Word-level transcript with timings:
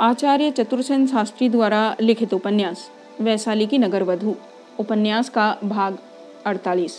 आचार्य 0.00 0.50
चतुर्सेन 0.50 1.06
शास्त्री 1.06 1.48
द्वारा 1.48 1.96
लिखित 2.00 2.34
उपन्यास, 2.34 2.90
वैशाली 3.20 3.66
की 3.66 3.78
नगर 3.78 4.02
वधु 4.02 4.34
उपन्यास 4.80 5.28
का 5.28 5.58
भाग 5.64 5.98
48 6.46 6.92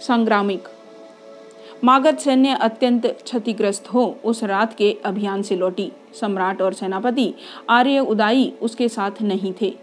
संग्रामिक। 0.00 0.68
मागध 1.84 2.18
सैन्य 2.18 2.54
अत्यंत 2.60 3.06
क्षतिग्रस्त 3.06 3.88
हो, 3.94 4.16
उस 4.24 4.44
रात 4.44 4.74
के 4.74 4.92
अभियान 5.04 5.42
से 5.42 5.56
लौटी। 5.56 5.92
सम्राट 6.20 6.62
और 6.62 6.72
सेनापति 6.72 7.34
आर्य 7.70 7.98
उदाई 7.98 8.52
उसके 8.62 8.88
साथ 8.88 9.22
नहीं 9.22 9.54
थे। 9.60 9.74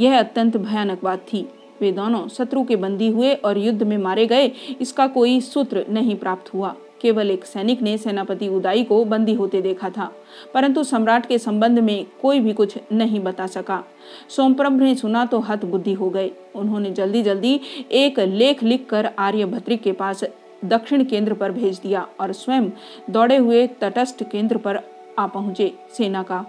यह 0.00 0.18
अत्यंत 0.18 0.56
भयानक 0.56 1.04
बात 1.04 1.26
थी। 1.32 1.48
वे 1.80 1.92
दोनों 1.92 2.28
शत्रु 2.28 2.64
के 2.64 2.76
बंदी 2.76 3.08
हुए 3.08 3.34
और 3.34 3.58
युद्ध 3.58 3.82
में 3.82 3.98
मारे 3.98 4.26
गए, 4.26 4.52
इसका 4.80 5.06
कोई 5.06 5.40
सूत्र 5.40 5.84
नहीं 5.88 6.16
प्राप्त 6.16 6.54
हुआ। 6.54 6.74
केवल 7.00 7.30
एक 7.30 7.44
सैनिक 7.44 7.82
ने 7.82 7.96
सेनापति 7.98 8.48
उदाई 8.48 8.84
को 8.84 9.04
बंदी 9.04 9.34
होते 9.34 9.60
देखा 9.62 9.90
था, 9.90 10.10
परंतु 10.54 10.84
सम्राट 10.84 11.26
के 11.26 11.38
संबंध 11.38 11.78
में 11.78 12.06
कोई 12.22 12.40
भी 12.40 12.52
कुछ 12.52 12.78
नहीं 12.92 13.20
बता 13.20 13.46
सका। 13.46 13.82
सोमप्रभ 14.28 14.80
ने 14.80 14.94
सुना 14.94 15.24
तो 15.24 15.40
हत 15.40 15.64
बुद्धि 15.64 15.92
हो 15.92 16.10
गए 16.10 16.30
उन्होंने 16.54 16.90
जल्दी 16.90 17.22
जल्दी 17.22 17.60
एक 17.92 18.20
लेख 18.20 18.62
लिखकर 18.62 19.10
आर्यभद्रिक 19.18 19.82
के 19.82 19.92
पास 19.92 20.24
दक्षिण 20.64 21.04
केंद्र 21.04 21.34
पर 21.34 21.52
भेज 21.52 21.78
दिया 21.78 22.06
और 22.20 22.32
स्वयं 22.32 22.70
दौड़े 23.10 23.36
हुए 23.36 23.66
तटस्थ 23.80 24.22
केंद्र 24.30 24.56
पर 24.56 24.80
आ 25.18 25.26
पहुँचे। 25.26 25.72
सेना 25.92 26.22
का 26.22 26.44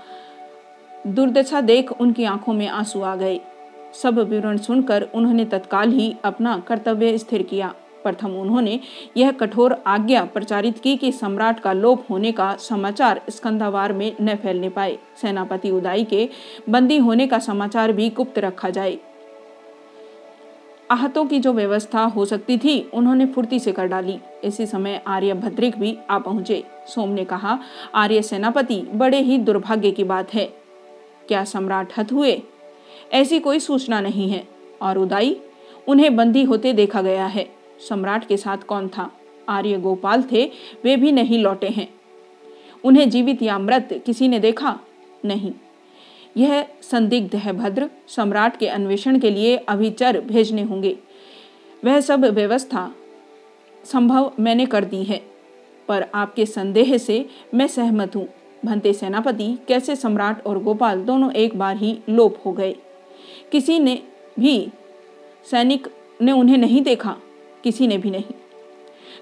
दुर्दशा 1.08 1.62
देख 1.62 1.92
उनकी 1.92 2.24
आँखों 2.26 2.54
में 2.54 2.68
आँसू 2.68 3.02
आ 3.02 3.16
गए। 3.16 3.40
सब 3.94 4.20
विवरण 4.20 4.58
सुनकर 4.58 5.08
उन्होंने 5.16 5.46
तत्काल 5.46 5.92
ही 5.92 6.16
अपना 6.24 6.58
कर्तव्य 6.60 7.18
स्थिर 7.18 7.42
किया। 7.42 7.74
प्रथम 8.08 8.32
उन्होंने 8.32 8.80
यह 9.18 9.32
कठोर 9.32 9.78
आज्ञा 9.88 10.26
प्रचारित 10.26 10.80
की 10.80 10.98
कि 10.98 11.12
सम्राट 11.12 11.60
का 11.60 11.74
लोप 11.74 12.06
होने 12.10 12.32
का 12.32 12.56
समाचार 12.56 13.22
स्कंदावार 13.30 13.94
में 13.94 14.16
न 14.22 14.36
फैलने 14.36 14.70
पाए। 14.70 14.98
सेनापति 15.22 15.72
उदाई 15.72 16.04
के 16.04 16.30
बंदी 16.70 16.98
होने 16.98 17.28
का 17.28 17.40
समाचार 17.40 17.92
भी 17.92 18.10
गुप्त 18.10 18.40
रखा 18.40 18.70
जाए। 18.70 18.98
आहतों 20.92 21.26
की 21.26 21.40
जो 21.40 21.54
व्यवस्था 21.54 22.04
हो 22.04 22.26
सकती 22.26 22.58
थी, 22.58 22.90
उन्होंने 22.94 23.26
फुर्ती 23.26 23.60
से 23.60 23.72
कर 23.72 23.86
डाली। 23.86 24.20
इसी 24.44 24.66
समय 24.66 25.02
आर्य 25.08 25.34
भद्रिक 25.34 25.80
भी 25.80 25.98
आ 26.10 26.20
पहुँचे। 26.20 26.64
सोम 26.88 27.10
ने 27.10 27.26
कहा, 27.26 27.60
आर्य 27.96 28.22
सेनापति, 28.22 28.82
बड़े 28.82 29.22
ही 29.22 29.38
दुर्भाग्य 29.38 29.92
की 29.92 30.04
बात 30.04 30.34
है। 30.34 30.54
क्या 31.28 31.44
सम्राट 31.44 31.88
हत 31.98 32.12
हुए? 32.12 32.42
ऐसी 33.14 33.40
कोई 33.40 33.60
सूचना 33.60 34.02
नहीं 34.02 34.30
है। 34.30 34.48
और 34.82 34.98
उदाई, 34.98 35.42
उन्हें 35.88 36.16
बंदी 36.16 36.44
होते 36.44 36.74
देखा 36.74 37.02
गया 37.02 37.26
है। 37.26 37.57
सम्राट 37.80 38.28
के 38.28 38.38
साथ 38.38 38.58
कौन 38.58 38.88
था? 38.88 39.12
आर्य 39.50 39.78
गोपाल 39.78 40.24
थे, 40.32 40.52
वे 40.84 40.96
भी 40.96 41.12
नहीं 41.12 41.40
लौटे 41.40 41.68
हैं। 41.68 41.88
उन्हें 42.84 43.10
जीवित 43.10 43.42
या 43.42 43.60
मृत 43.60 44.04
किसी 44.06 44.28
ने 44.28 44.40
देखा? 44.40 44.80
नहीं। 45.26 45.52
यह 46.38 46.66
संदिग्ध 46.82 47.36
है 47.36 47.54
भद्र। 47.54 47.90
सम्राट 48.08 48.58
के 48.58 48.68
अन्वेषण 48.68 49.20
के 49.20 49.30
लिए 49.30 49.58
अभी 49.58 49.90
चर 49.90 50.22
भेजने 50.22 50.62
होंगे। 50.62 50.98
वह 51.86 52.00
सब 52.00 52.26
व्यवस्था 52.26 52.96
संभव 53.84 54.32
मैंने 54.40 54.66
कर 54.66 54.86
दी 54.86 55.04
है, 55.04 55.22
पर 55.88 56.08
आपके 56.16 56.46
संदेह 56.46 56.98
से 56.98 57.26
मैं 57.54 57.68
सहमत 57.68 58.16
हूँ। 58.16 58.28
भंते 58.66 58.94
सेनापति, 58.94 59.58
कैसे 59.68 59.96
सम्राट 59.96 60.46
और 60.46 60.64
गोपाल 60.64 61.02
दोनों 61.02 61.32
एक 61.32 61.60
बार 61.60 61.78
ही 61.78 62.00
लोप 62.10 62.38
हो 62.46 62.52
गए? 62.52 62.76
किसी 63.52 63.80
ने 63.80 64.04
भी 64.40 64.70
सैनिक 65.52 65.88
ने 66.22 66.32
उन्हें 66.32 66.58
नहीं 66.58 66.82
देखा? 66.82 67.16
किसी 67.64 67.88
ने 67.88 67.98
भी 67.98 68.12
नहीं। 68.12 68.34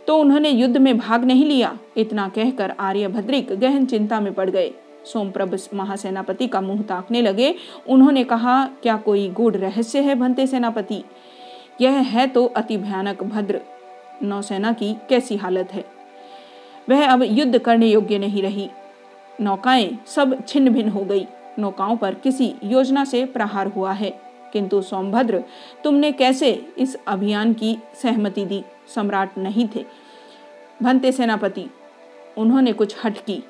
तो 0.08 0.18
उन्होंने 0.18 0.50
युद्ध 0.50 0.78
में 0.78 0.98
भाग 0.98 1.24
नहीं 1.24 1.46
लिया, 1.46 1.78
इतना 1.98 2.30
कहकर 2.30 2.74
आर्यभद्रिक 2.80 3.48
गहन 3.60 3.86
चिंता 3.86 4.20
में 4.20 4.34
पड़ 4.34 4.50
गए। 4.50 4.74
सोमप्रभ 5.06 5.60
महासेनापति 5.74 6.48
का 6.48 6.62
मुँह 6.62 6.82
ताकने 6.82 7.22
लगे। 7.22 7.56
उन्होंने 7.90 8.24
कहा, 8.24 8.66
क्या 8.66 8.98
कोई 8.98 9.30
गूढ़ 9.30 9.56
रहस्य 9.56 10.00
है 10.00 10.16
भंते 10.16 10.48
सेनापति? 10.48 11.04
यह 11.82 11.92
है 11.92 12.28
तो 12.28 12.46
अति 12.46 12.78
भयानक 12.78 13.24
भद्र 13.24 13.62
नौसेना 14.24 14.72
की 14.72 14.96
कैसी 15.10 15.36
हालत 15.36 15.74
है। 15.74 15.86
वह 16.90 17.08
अब 17.08 17.24
युद्ध 17.24 17.58
करने 17.58 17.88
योग्य 17.88 18.18
नहीं 18.18 18.42
रही। 18.42 18.70
नौकाएँ 19.42 19.98
सब 20.08 20.46
छिन्न 20.48 20.70
भिन्न 20.70 20.90
हो 20.90 21.02
गई। 21.02 21.28
नौकाओं 21.60 21.98
पर 21.98 22.14
किसी 22.14 22.54
योजना 22.64 23.04
से 23.04 23.26
प्रहार 23.26 23.68
हुआ 23.68 23.92
है। 23.92 24.25
किंतु 24.56 24.82
सोमभद्र 24.82 25.44
तुमने 25.84 26.12
कैसे 26.12 26.50
इस 26.78 26.98
अभियान 27.08 27.54
की 27.54 27.78
सहमति 28.02 28.46
दी? 28.46 28.64
सम्राट 28.96 29.38
नहीं 29.38 29.68
थे। 29.76 29.86
भंते 30.84 31.12
सेनापति, 31.12 31.66
उन्होंने 32.38 32.74
कुछ 32.74 32.96
हट 33.04 33.18
की 33.18 33.44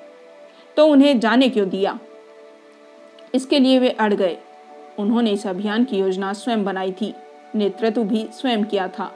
तो 0.77 0.87
उन्हें 0.87 1.19
जाने 1.19 1.49
क्यों 1.49 1.69
दिया? 1.69 1.99
इसके 3.35 3.59
लिए 3.59 3.79
वे 3.79 3.89
अड़ 3.89 4.13
गए। 4.13 4.37
उन्होंने 4.99 5.31
इस 5.31 5.47
अभियान 5.47 5.83
की 5.83 5.97
योजना 5.97 6.33
स्वयं 6.33 6.63
बनाई 6.63 6.91
थी। 6.91 7.13
नेतृत्व 7.55 8.03
भी 8.03 8.27
स्वयं 8.33 8.63
किया 8.63 8.87
था। 8.87 9.11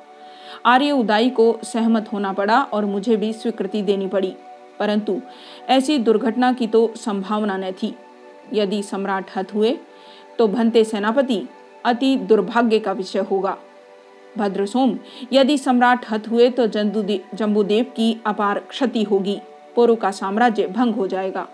आर्य 0.65 0.91
उदाई 0.91 1.29
को 1.29 1.59
सहमत 1.63 2.11
होना 2.13 2.33
पड़ा 2.33 2.61
और 2.63 2.85
मुझे 2.85 3.15
भी 3.17 3.33
स्वीकृति 3.33 3.81
देनी 3.81 4.07
पड़ी। 4.07 4.35
परंतु 4.79 5.19
ऐसी 5.69 5.97
दुर्घटना 5.97 6.51
की 6.53 6.67
तो 6.67 6.91
संभावना 6.95 7.57
न 7.57 7.71
थी। 7.71 7.95
यदि 8.53 8.83
सम्राट 8.83 9.25
हत 9.35 9.53
हुए 9.53 9.77
तो 10.37 10.47
भंते 10.47 10.83
सेनापति 10.83 11.41
अति 11.85 12.15
दुर्भाग्य 12.15 12.79
का 12.79 12.91
विषय 12.91 13.19
होगा। 13.19 13.57
भद्रसोम, 14.37 14.97
यदि 15.33 15.57
सम्राट 15.57 16.05
हत 16.09 16.27
हुए 16.27 16.49
तो 16.49 16.67
जम्बूदेव 16.67 17.85
की 17.85 18.21
अपार 18.25 18.59
क्षति 18.59 19.03
होगी 19.03 19.39
पूर्व 19.75 19.95
का 19.95 20.11
साम्राज्य 20.11 20.67
भंग 20.67 20.95
हो 20.95 21.07
जाएगा। 21.07 21.47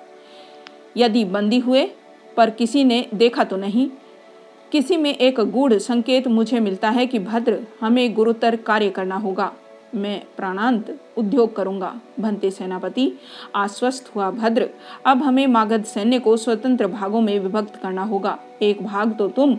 यदि 0.97 1.23
बंदी 1.25 1.59
हुए, 1.59 1.89
पर 2.37 2.49
किसी 2.49 2.83
ने 2.83 3.05
देखा 3.13 3.43
तो 3.43 3.57
नहीं। 3.57 3.89
किसी 4.71 4.97
में 4.97 5.13
एक 5.15 5.39
गूढ़ 5.39 5.73
संकेत 5.73 6.27
मुझे 6.27 6.59
मिलता 6.59 6.89
है 6.89 7.05
कि 7.07 7.19
भद्र, 7.19 7.59
हमें 7.81 8.13
गुरुतर 8.13 8.55
कार्य 8.55 8.89
करना 8.89 9.15
होगा। 9.15 9.51
मैं 9.95 10.21
प्राणांत 10.37 10.99
उद्योग 11.17 11.55
करूँगा। 11.55 11.93
भंते 12.19 12.51
सेनापति, 12.51 13.11
आश्वस्त 13.55 14.11
हुआ 14.15 14.31
भद्र, 14.31 14.69
अब 15.05 15.23
हमें 15.23 15.45
मागध 15.47 15.83
सैन्य 15.83 16.19
को 16.19 16.37
स्वतंत्र 16.37 16.87
भागों 16.87 17.21
में 17.21 17.39
विभक्त 17.39 17.75
करना 17.75 18.03
होगा। 18.03 18.37
एक 18.61 18.83
भाग 18.83 19.17
तो 19.17 19.27
तुम 19.27 19.57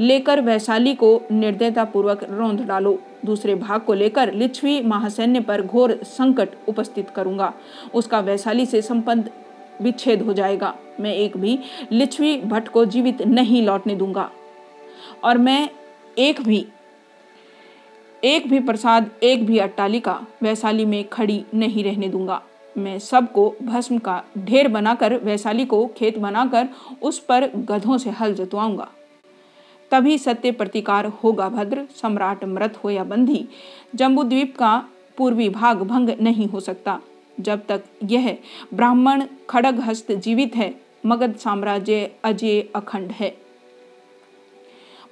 लेकर 0.00 0.40
वैशाली 0.40 0.94
को 0.94 1.22
निर्दयता 1.32 1.84
पूर्वक 1.84 2.24
रौंद 2.24 2.60
डालो। 2.60 2.98
दूसरे 3.24 3.54
भाग 3.54 3.80
को 3.80 3.94
लेकर 3.94 4.32
लिच्छवी 4.32 4.80
महासैन्य 4.80 5.40
पर 5.40 5.62
घोर 5.62 5.98
संकट 6.02 6.48
उपस्थित 6.68 7.10
करूँगा। 7.10 7.52
उसका 7.94 8.20
वैशाली 8.20 8.66
से 8.66 8.82
संपन्न 8.82 9.24
विच्छेद 9.82 10.22
हो 10.22 10.32
जाएगा। 10.32 10.74
मैं 11.00 11.14
एक 11.14 11.36
भी 11.36 11.58
लिच्छवी 11.92 12.36
भट्ट 12.38 12.68
को 12.68 12.84
जीवित 12.84 13.22
नहीं 13.22 13.62
लौटने 13.62 13.94
दूँगा। 13.94 14.30
और 15.24 15.38
मैं 15.38 15.68
एक 16.18 16.40
भी 16.40 16.66
एक 18.22 18.48
भी 18.48 18.58
प्रसाद, 18.60 19.10
एक 19.22 19.46
भी 19.46 19.58
अट्टालिका 19.58 20.20
वैशाली 20.42 20.84
में 20.84 21.08
खड़ी 21.08 21.44
नहीं 21.54 21.84
रहने 21.84 22.08
दूँगा। 22.08 22.42
मैं 22.78 22.98
सबको 22.98 23.54
भस्म 23.62 23.98
का 23.98 24.22
ढेर 24.38 24.68
बनाकर 24.68 25.16
वैशाली 25.16 25.64
को 25.64 25.86
खेत 25.86 26.18
बनाकर 26.18 26.68
उस 27.02 27.18
पर 27.18 27.46
गधों 27.46 27.98
से 27.98 28.10
हल 28.10 28.34
जतवाऊँगा। 28.34 28.88
तभी 29.92 30.18
सत्य 30.18 30.52
प्रतिकार 30.52 31.06
होगा 31.06 31.48
भद्र, 31.48 31.86
सम्राट 32.02 32.44
मृत 32.44 32.76
हो 32.84 32.90
या 32.90 33.04
बंधी। 33.04 33.48
जम्बूद्वीप 33.94 34.56
का 34.56 34.88
पूर्वी 35.16 35.48
भाग 35.48 35.82
भंग 35.82 36.10
नहीं 36.20 36.48
हो 36.48 36.60
सकता। 36.60 37.00
जब 37.40 37.66
तक 37.66 37.82
यह 38.04 38.38
ब्राह्मण 38.74 39.26
खड़ग 39.50 39.80
हस्त 39.80 40.12
जीवित 40.12 40.56
है, 40.56 40.74
मगध 41.06 41.36
साम्राज्य 41.36 42.16
अजय 42.24 42.60
अखंड 42.60 43.10
है। 43.10 43.36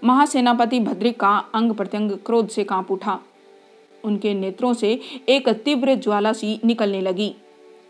महासेनापति 0.04 0.80
भद्रिक 0.80 1.20
का 1.20 1.44
अंग 1.54 1.72
प्रत्यंग 1.72 2.10
क्रोध 2.12 2.48
से 2.48 2.64
काँप 2.64 2.90
उठा। 2.90 3.20
उनके 4.04 4.34
नेत्रों 4.34 4.74
से 4.74 5.00
एक 5.28 5.48
तीव्र 5.48 5.94
ज्वाला 5.94 6.32
सी 6.32 6.60
निकलने 6.64 7.00
लगी। 7.00 7.34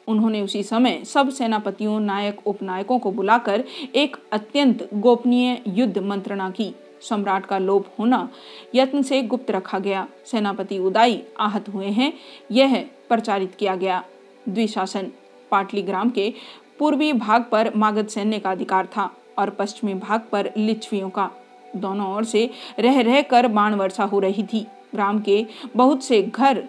उन्होंने 0.08 0.40
उसी 0.42 0.62
समय 0.62 1.02
सब 1.04 1.28
सेनापतियों, 1.30 2.00
नायक, 2.00 2.46
उपनायकों 2.46 2.98
को 2.98 3.10
बुलाकर 3.12 3.64
एक 3.94 4.16
अत्यंत 4.32 4.88
गोपनीय 4.94 5.62
युद्ध 5.68 5.98
मंत्रणा 5.98 6.50
की। 6.50 6.74
सम्राट 7.00 7.46
का 7.46 7.58
लोप 7.58 7.86
होना 7.98 8.28
यत्न 8.74 9.02
से 9.02 9.22
गुप्त 9.22 9.50
रखा 9.50 9.78
गया। 9.78 10.06
सेनापति 10.26 10.78
उदाई 10.78 11.22
आहत 11.40 11.68
हुए 11.68 11.86
हैं। 11.86 12.12
यह 12.50 12.76
प्रचारित 13.08 13.54
किया 13.54 13.76
गया। 13.76 14.04
द्विशासन 14.48 15.10
पाटलीग्राम 15.50 16.10
के 16.10 16.32
पूर्वी 16.78 17.12
भाग 17.12 17.44
पर 17.52 17.72
मागध 17.76 18.08
सैन्य 18.08 18.38
का 18.38 18.50
अधिकार 18.50 18.86
था 18.86 19.10
और 19.38 19.50
पश्चिमी 19.50 19.94
भाग 19.94 20.20
पर 20.32 20.50
लिच्छवियों 20.56 21.10
का। 21.10 21.30
दोनों 21.76 22.14
ओर 22.16 22.24
से 22.24 22.50
रह 22.78 23.00
रह 23.00 23.22
कर 23.22 23.48
बाण 23.48 23.74
वर्षा 23.74 24.04
हो 24.04 24.18
रही 24.18 24.42
थी। 24.42 24.66
ग्राम 24.94 25.20
के 25.20 25.46
बहुत 25.76 26.04
से 26.04 26.22
घर 26.22 26.64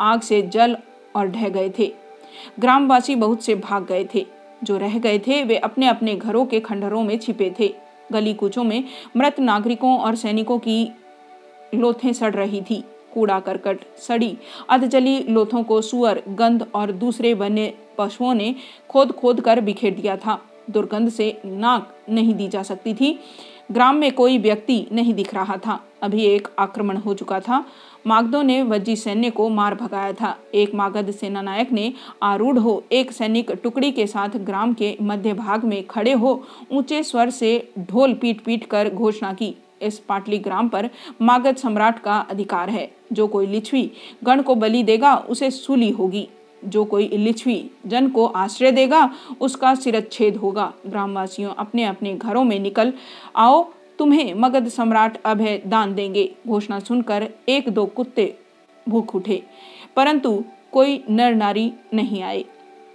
आग 0.00 0.20
से 0.20 0.42
जल 0.42 0.76
और 1.16 1.28
ढह 1.28 1.48
गए 1.48 1.72
थे। 1.78 1.92
ग्रामवासी 2.58 3.14
बहुत 3.14 3.42
से 3.42 3.54
भाग 3.54 3.86
गए 3.86 4.08
थे। 4.14 4.26
जो 4.64 4.76
रह 4.76 4.98
गए 4.98 5.18
थे, 5.18 5.42
वे 5.42 5.56
अपने 5.56 5.86
अपने 5.86 6.14
घरों 6.14 6.46
के 6.46 6.60
खंडरों 6.60 7.02
में 7.02 7.18
छिपे 7.18 7.54
थे। 7.60 7.74
गली 8.12 8.34
कूचों 8.34 8.64
में 8.64 8.84
मृत 9.16 9.40
नागरिकों 9.40 9.98
और 9.98 10.14
सैनिकों 10.14 10.58
की 10.58 10.92
लोथें 11.74 12.12
सड़ 12.12 12.34
रही 12.34 12.62
थी। 12.62 12.84
कूड़ा 13.14 13.40
करकट, 13.40 13.78
सड़ी, 13.98 14.38
अधजली 14.68 15.22
लोथों 15.22 15.62
को 15.62 15.80
सुअर, 15.80 16.22
गंध 16.28 16.66
और 16.74 16.92
दूसरे 16.92 17.34
वन्य 17.34 17.74
पशुओं 17.98 18.34
ने 18.34 18.54
खोद 18.88 19.12
खोद 19.12 19.40
कर 19.40 19.60
बिखेर 19.60 19.94
दिया 19.94 20.16
था। 20.16 20.42
दुर्गंध 20.70 21.08
से 21.08 21.42
नाक 21.44 21.96
नहीं 22.10 22.34
दी 22.34 22.48
जा 22.48 22.62
सकती 22.62 22.94
थी। 22.94 23.20
ग्राम 23.72 23.96
में 23.96 24.12
कोई 24.12 24.38
व्यक्ति 24.38 24.86
नहीं 24.92 25.14
दिख 25.14 25.34
रहा 25.34 25.56
था। 25.56 25.84
अभी 26.02 26.24
एक 26.24 26.48
आक्रमण 26.58 26.96
हो 26.96 27.14
चुका 27.14 27.40
था। 27.40 27.64
मागधों 28.06 28.42
ने 28.42 28.62
वज्जी 28.62 28.96
सैन्य 28.96 29.30
को 29.30 29.48
मार 29.48 29.74
भगाया 29.74 30.12
था। 30.12 30.38
एक 30.54 30.74
मागध 30.74 31.10
सेना 31.10 31.42
नायक 31.42 31.72
ने 31.72 31.92
आरूढ़ 32.22 32.58
हो, 32.58 32.84
एक 32.92 33.12
सैनिक 33.12 33.50
टुकड़ी 33.50 33.92
के 33.92 34.06
साथ 34.06 34.28
ग्राम 34.28 34.74
के 34.74 34.96
मध्य 35.02 35.32
भाग 35.32 35.64
में 35.64 35.86
खड़े 35.86 36.12
हो, 36.12 36.42
ऊँचे 36.72 37.02
स्वर 37.02 37.30
से 37.30 37.72
ढोल 37.78 38.14
पीट 38.14 38.40
पीट 38.40 38.64
कर 38.64 38.90
घोषणा 38.90 39.32
की। 39.32 39.54
इस 39.82 39.98
पाटली 39.98 40.38
ग्राम 40.38 40.68
पर 40.68 40.90
मागध 41.22 41.56
सम्राट 41.56 41.98
का 41.98 42.18
अधिकार 42.18 42.70
है। 42.70 42.90
जो 43.12 43.26
कोई 43.26 43.46
लिच्छवी 43.46 43.90
गण 44.24 44.42
को 44.42 44.54
बलि 44.54 44.82
देगा, 44.82 45.16
उसे 45.16 45.50
सूली 45.50 45.90
होगी। 45.90 46.28
जो 46.64 46.84
कोई 46.84 47.08
लिच्छवी 47.08 47.70
जन 47.86 48.08
को 48.08 48.26
आश्रय 48.26 48.72
देगा, 48.72 49.10
उसका 49.40 49.74
सिरच्छेद 49.74 50.36
होगा। 50.36 50.72
ग्रामवासियों 50.86 51.54
अपने 51.54 51.84
अपने 51.84 52.14
घरों 52.14 52.44
में 52.44 52.60
निकल 52.60 52.92
आओ 53.36 53.72
तुम्हें 53.98 54.34
मगध 54.34 54.68
सम्राट 54.68 55.22
अभय 55.22 55.62
दान 55.66 55.94
देंगे, 55.94 56.34
घोषणा 56.48 56.78
सुनकर 56.78 57.28
एक 57.48 57.68
दो 57.68 57.86
कुत्ते 57.86 58.38
भूख 58.88 59.16
उठे। 59.16 59.42
परंतु 59.96 60.44
कोई 60.72 61.04
नर 61.10 61.34
नारी 61.34 61.72
नहीं 61.94 62.22
आए। 62.22 62.44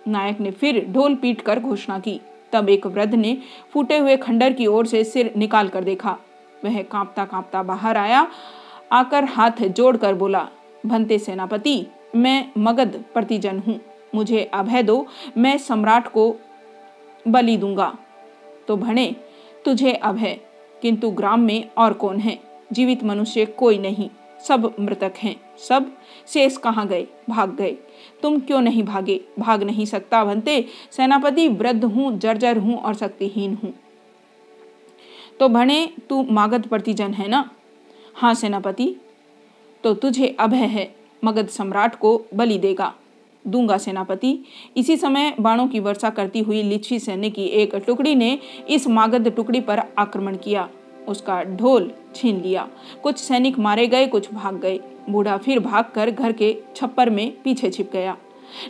नायक 0.07 0.39
ने 0.39 0.51
फिर 0.51 0.85
ढोल 0.89 1.15
पीट 1.15 1.41
कर 1.41 1.59
घोषणा 1.59 1.99
की। 1.99 2.21
तब 2.53 2.69
एक 2.69 2.87
वृद्ध 2.87 3.15
ने 3.15 3.37
फूटे 3.71 3.97
हुए 3.97 4.17
खंडर 4.17 4.53
की 4.53 4.67
ओर 4.67 4.85
से 4.85 5.03
सिर 5.03 5.33
निकाल 5.37 5.67
कर 5.67 5.83
देखा। 5.83 6.17
वह 6.65 6.81
कांपता 6.81 7.25
कांपता 7.25 7.63
बाहर 7.63 7.97
आया, 7.97 8.27
आकर 8.91 9.23
हाथ 9.23 9.51
जोड़कर 9.51 10.13
बोला, 10.13 10.49
भंते 10.85 11.19
सेनापति, 11.19 11.85
मैं 12.15 12.51
मगध 12.57 13.03
प्रतिजन 13.13 13.59
हूँ। 13.59 13.79
मुझे 14.15 14.51
अभय 14.53 14.83
दो, 14.83 15.07
मैं 15.37 15.57
सम्राट 15.57 16.07
को 16.07 16.35
बलि 17.27 17.57
दूँगा। 17.57 17.97
तो 18.67 18.77
भणे, 18.77 19.15
तुझे 19.65 19.93
अभय 19.93 20.39
किंतु 20.81 21.09
ग्राम 21.09 21.39
में 21.39 21.69
और 21.77 21.93
कौन 21.93 22.19
है? 22.19 22.39
जीवित 22.71 23.03
मनुष्य 23.03 23.45
कोई 23.45 23.77
नहीं। 23.77 24.09
सब 24.47 24.75
मृतक 24.79 25.13
हैं। 25.17 25.35
सब 25.57 25.91
शेष 26.27 26.57
कहाँ 26.57 26.87
गए? 26.87 27.07
भाग 27.29 27.55
गए। 27.55 27.77
तुम 28.21 28.39
क्यों 28.39 28.61
नहीं 28.61 28.83
भागे? 28.83 29.21
भाग 29.39 29.63
नहीं 29.63 29.85
सकता 29.85 30.25
भंते 30.25 30.65
सेनापति 30.91 31.47
वृद्ध 31.47 31.83
हूँ, 31.83 32.19
जर्जर 32.19 32.57
हूँ 32.57 32.77
और 32.77 32.93
शक्तिहीन 32.93 33.57
हूँ। 33.63 33.73
तो 35.39 35.49
भणे, 35.49 35.93
तू 36.09 36.23
मागध 36.23 36.67
प्रतिजन 36.67 37.13
है 37.13 37.27
ना? 37.27 37.49
हाँ 38.15 38.33
सेनापति। 38.33 38.95
तो 39.83 39.93
तुझे 39.93 40.37
अभय 40.39 40.57
है। 40.57 40.95
मगध 41.23 41.47
सम्राट 41.47 41.95
को 41.95 42.25
बलि 42.33 42.57
देगा। 42.57 42.93
दूँगा 43.47 43.77
सेनापति। 43.77 44.43
इसी 44.77 44.97
समय 44.97 45.33
बाणों 45.39 45.67
की 45.67 45.79
वर्षा 45.79 46.09
करती 46.09 46.39
हुई 46.39 46.63
लिच्छी 46.63 46.99
सैन्य 46.99 47.29
की 47.29 47.43
एक 47.43 47.75
टुकड़ी 47.75 48.15
ने 48.15 48.39
इस 48.69 48.87
मागध 48.87 49.35
टुकड़ी 49.35 49.61
पर 49.61 49.81
आक्रमण 49.97 50.37
किया। 50.37 50.69
उसका 51.07 51.43
ढोल 51.43 51.91
छीन 52.15 52.41
लिया। 52.41 52.67
कुछ 53.03 53.17
सैनिक 53.17 53.59
मारे 53.59 53.87
गए, 53.87 54.07
कुछ 54.07 54.33
भाग 54.33 54.59
गए। 54.59 54.79
बूढ़ा 55.09 55.37
फिर 55.37 55.59
भागकर 55.59 56.11
घर 56.11 56.31
के 56.31 56.57
छप्पर 56.75 57.09
में 57.09 57.33
पीछे 57.43 57.69
छिप 57.69 57.89
गया। 57.93 58.17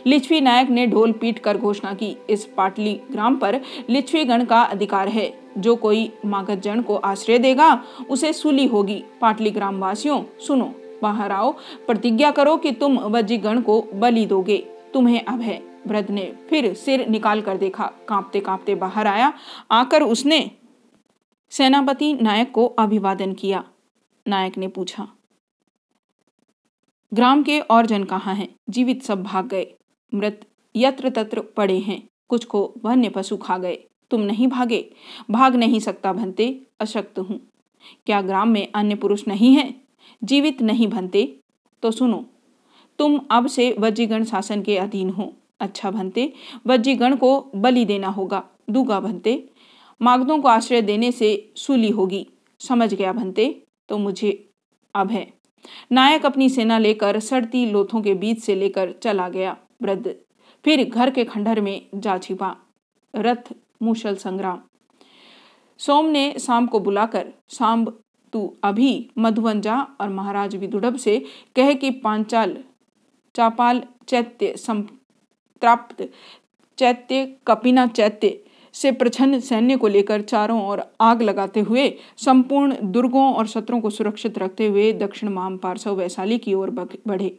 लिच्छवी 0.06 0.40
नायक 0.40 0.70
ने 0.70 0.86
ढोल 0.86 1.12
पीट 1.12 1.38
कर 1.38 1.58
घोषणा 1.58 1.94
की, 1.94 2.16
इस 2.30 2.44
पाटली 2.44 3.00
ग्राम 3.12 3.36
पर 3.36 3.60
लिच्छवी 3.90 4.24
गण 4.24 4.44
का 4.44 4.62
अधिकार 4.62 5.08
है। 5.08 5.38
जो 5.58 5.76
कोई 5.76 6.12
मागध 6.26 6.60
जन 6.60 6.80
को 6.80 6.94
आश्रय 6.94 7.38
देगा, 7.38 7.82
उसे 8.10 8.32
सूली 8.32 8.66
होगी। 8.66 9.04
पाटली 9.20 9.50
ग्राम 9.50 9.78
वासियों 9.78 10.22
सुनो। 10.46 10.74
बाहर 11.02 11.32
आओ, 11.32 11.52
प्रतिज्ञा 11.86 12.30
करो 12.30 12.56
कि 12.56 12.72
तुम 12.72 12.98
वज्जीगण 12.98 13.60
को 13.60 13.80
बलि 13.94 14.26
दोगे। 14.26 14.58
तुम्हें 14.94 15.24
अब 15.24 15.40
है। 15.40 15.62
वृद्ध 15.86 16.10
ने 16.10 16.24
फिर 16.50 16.72
सिर 16.74 17.06
निकाल 17.08 17.40
कर 17.42 17.56
देखा। 17.56 17.90
कांपते 18.08 18.40
कांपते 18.40 18.74
बाहर 18.74 19.06
आया। 19.06 19.32
आकर 19.70 20.02
उसने 20.02 20.50
सेनापति 21.52 22.12
नायक 22.14 22.50
को 22.52 22.66
अभिवादन 22.66 23.32
किया। 23.32 23.64
नायक 24.26 24.58
ने 24.58 24.68
पूछा, 24.68 25.08
ग्राम 27.12 27.42
के 27.42 27.58
और 27.60 27.86
जन 27.86 28.04
कहाँ 28.04 28.34
हैं? 28.34 28.48
जीवित 28.70 29.02
सब 29.02 29.22
भाग 29.22 29.46
गए। 29.46 29.66
मृत 30.12 30.40
यत्र 30.74 31.10
तत्र 31.10 31.40
पड़े 31.56 31.78
हैं। 31.78 32.02
कुछ 32.28 32.44
को 32.44 32.72
वन्य 32.84 33.08
पशु 33.08 33.36
खा 33.36 33.58
गए। 33.58 33.78
तुम 34.10 34.20
नहीं 34.20 34.48
भागे। 34.48 34.84
भाग 35.30 35.56
नहीं 35.56 35.80
सकता 35.80 36.12
भंते 36.12 36.48
अशक्त 36.80 37.18
हूँ। 37.18 37.40
क्या 38.06 38.20
ग्राम 38.22 38.48
में 38.48 38.66
अन्य 38.74 38.94
पुरुष 38.94 39.26
नहीं 39.28 39.54
है? 39.56 39.74
जीवित 40.22 40.62
नहीं 40.62 40.88
भनते 40.88 41.24
तो 41.82 41.90
सुनो, 41.90 42.24
तुम 42.98 43.18
अब 43.30 43.46
से 43.46 43.74
वज्जीगण 43.78 44.24
शासन 44.24 44.62
के 44.62 44.76
अधीन 44.78 45.10
हो। 45.10 45.32
अच्छा 45.60 45.90
भनते 45.90 46.32
वज्जीगण 46.66 47.16
को 47.16 47.40
बलि 47.54 47.84
देना 47.84 48.08
होगा, 48.08 48.42
दूगा 48.70 49.00
भनते 49.00 49.42
मागधों 50.00 50.38
को 50.38 50.48
आश्रय 50.48 50.82
देने 50.82 51.10
से 51.12 51.52
सूली 51.56 51.90
होगी। 51.90 52.26
समझ 52.60 52.92
गया 52.94 53.12
भनते 53.12 53.46
तो 53.88 53.98
मुझे 53.98 54.30
अब 54.94 55.10
है। 55.10 55.26
नायक 55.92 56.26
अपनी 56.26 56.48
सेना 56.48 56.78
लेकर 56.78 57.18
सड़ती 57.20 57.64
लोथों 57.66 58.00
के 58.02 58.14
बीच 58.14 58.42
से 58.42 58.54
लेकर 58.54 58.92
चला 59.02 59.28
गया 59.28 59.56
वृद्ध। 59.82 60.14
फिर 60.64 60.84
घर 60.84 61.10
के 61.10 61.24
खंडहर 61.24 61.60
में 61.60 61.86
जा 61.94 62.16
छिपा। 62.18 62.56
रथ 63.14 63.52
मुशल 63.82 64.16
संग्राम। 64.16 64.60
सोम 65.80 66.06
ने 66.06 66.32
शाम 66.38 66.66
को 66.66 66.80
बुलाकर 66.80 67.32
सांब 67.48 67.98
तू 68.32 68.52
अभी 68.64 69.10
मधुवन 69.18 69.60
जा 69.60 69.76
और 70.00 70.08
महाराज 70.08 70.56
विदुड़ब 70.56 70.96
से 70.96 71.18
कह 71.56 71.72
कि 71.74 71.90
पांचाल, 71.90 72.56
चापाल 73.34 73.82
चैत्य 74.08 74.54
संप्राप्त 74.56 76.08
चैत्य 76.78 77.24
कपिना 77.46 77.86
चैत्य 77.86 78.38
से 78.74 78.92
प्रछन्न 78.92 79.40
सैन्य 79.40 79.76
को 79.76 79.88
लेकर 79.88 80.20
चारों 80.22 80.60
ओर 80.68 80.82
आग 81.00 81.22
लगाते 81.22 81.60
हुए 81.60 81.88
संपूर्ण 82.16 82.76
दुर्गों 82.82 83.32
और 83.34 83.46
शत्रुओं 83.46 83.80
को 83.80 83.90
सुरक्षित 83.90 84.38
रखते 84.38 84.66
हुए 84.66 84.92
दक्षिण 84.92 85.28
माम 85.28 85.56
पार्श्व 85.56 85.90
वैशाली 85.90 86.38
की 86.38 86.54
ओर 86.54 86.70
बढ़े। 86.70 87.38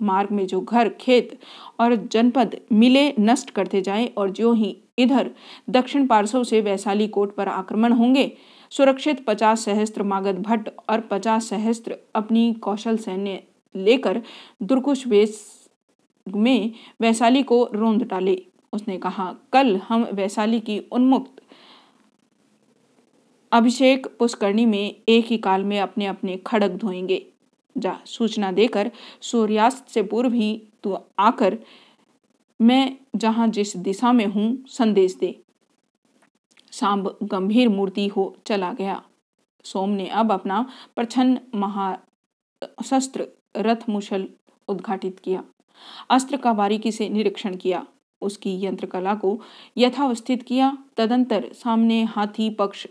मार्ग 0.00 0.30
में 0.30 0.46
जो 0.46 0.60
घर, 0.60 0.88
खेत 0.88 1.38
और 1.80 1.94
जनपद 2.06 2.56
मिले 2.72 3.12
नष्ट 3.20 3.50
करते 3.50 3.80
जाए 3.82 4.06
और 4.16 4.30
जो 4.30 4.52
ही 4.52 4.76
इधर 4.98 5.30
दक्षिण 5.70 6.06
पार्श्व 6.06 6.44
से 6.44 6.60
वैशाली 6.60 7.08
कोट 7.08 7.34
पर 7.34 7.48
आक्रमण 7.48 7.92
होंगे 7.92 8.32
सुरक्षित 8.70 9.24
पचास 9.26 9.64
सहस्त्र 9.64 10.02
मागध 10.02 10.38
भट्ट 10.38 10.68
और 10.88 11.00
पचास 11.00 11.48
सहस्त्र 11.48 11.96
अपनी 12.14 12.52
कौशल 12.52 12.96
सैन्य 12.96 13.42
लेकर 13.76 14.22
दुर्कुश 14.62 15.06
वेश 15.06 15.44
में 16.28 16.72
वैशाली 17.00 17.42
को 17.42 17.68
रोंद 17.72 18.02
डाले। 18.02 18.46
उसने 18.72 18.98
कहा, 18.98 19.34
कल 19.52 19.76
हम 19.76 20.08
वैशाली 20.12 20.60
की 20.60 20.78
उन्मुक्त 20.78 21.42
अभिषेक 23.52 24.06
पुष्करणी 24.06 24.66
में 24.66 24.94
एक 25.08 25.26
ही 25.26 25.38
काल 25.38 25.64
में 25.64 25.80
अपने 25.80 26.06
अपने 26.06 26.36
खड़ग 26.36 26.76
धोएँगे। 26.76 27.26
जा, 27.78 27.98
सूचना 28.06 28.52
देकर 28.52 28.90
सूर्यास्त 29.20 29.88
से 29.88 30.02
पूर्व 30.02 30.32
ही 30.32 30.62
तू 30.82 30.98
आकर 31.18 31.58
मैं 32.60 32.96
जहाँ 33.16 33.48
जिस 33.48 33.76
दिशा 33.76 34.12
में 34.12 34.26
हूँ, 34.26 34.64
संदेश 34.66 35.14
दे। 35.14 35.40
सांब 36.80 37.16
गंभीर 37.22 37.68
मूर्ति 37.68 38.06
हो 38.06 38.34
चला 38.46 38.72
गया। 38.72 39.02
सोम 39.64 39.90
ने 39.90 40.06
अब 40.08 40.32
अपना 40.32 40.64
प्रछन्न 40.96 41.38
महाशस्त्र 41.54 43.26
रथ 43.56 43.88
मुशल 43.88 44.28
उद्घाटित 44.68 45.18
किया। 45.18 45.42
अस्त्र 46.10 46.36
का 46.36 46.52
बारीकी 46.52 46.92
से 46.92 47.08
निरीक्षण 47.08 47.56
किया। 47.56 47.86
उसकी 48.22 48.52
यंत्र 48.64 48.86
कला 48.86 49.14
को 49.14 49.38
यथावस्थित 49.76 50.42
किया। 50.42 50.76
तदंतर 50.96 51.48
सामने 51.54 52.02
हाथी 52.04 52.48
पक्ष 52.50 52.86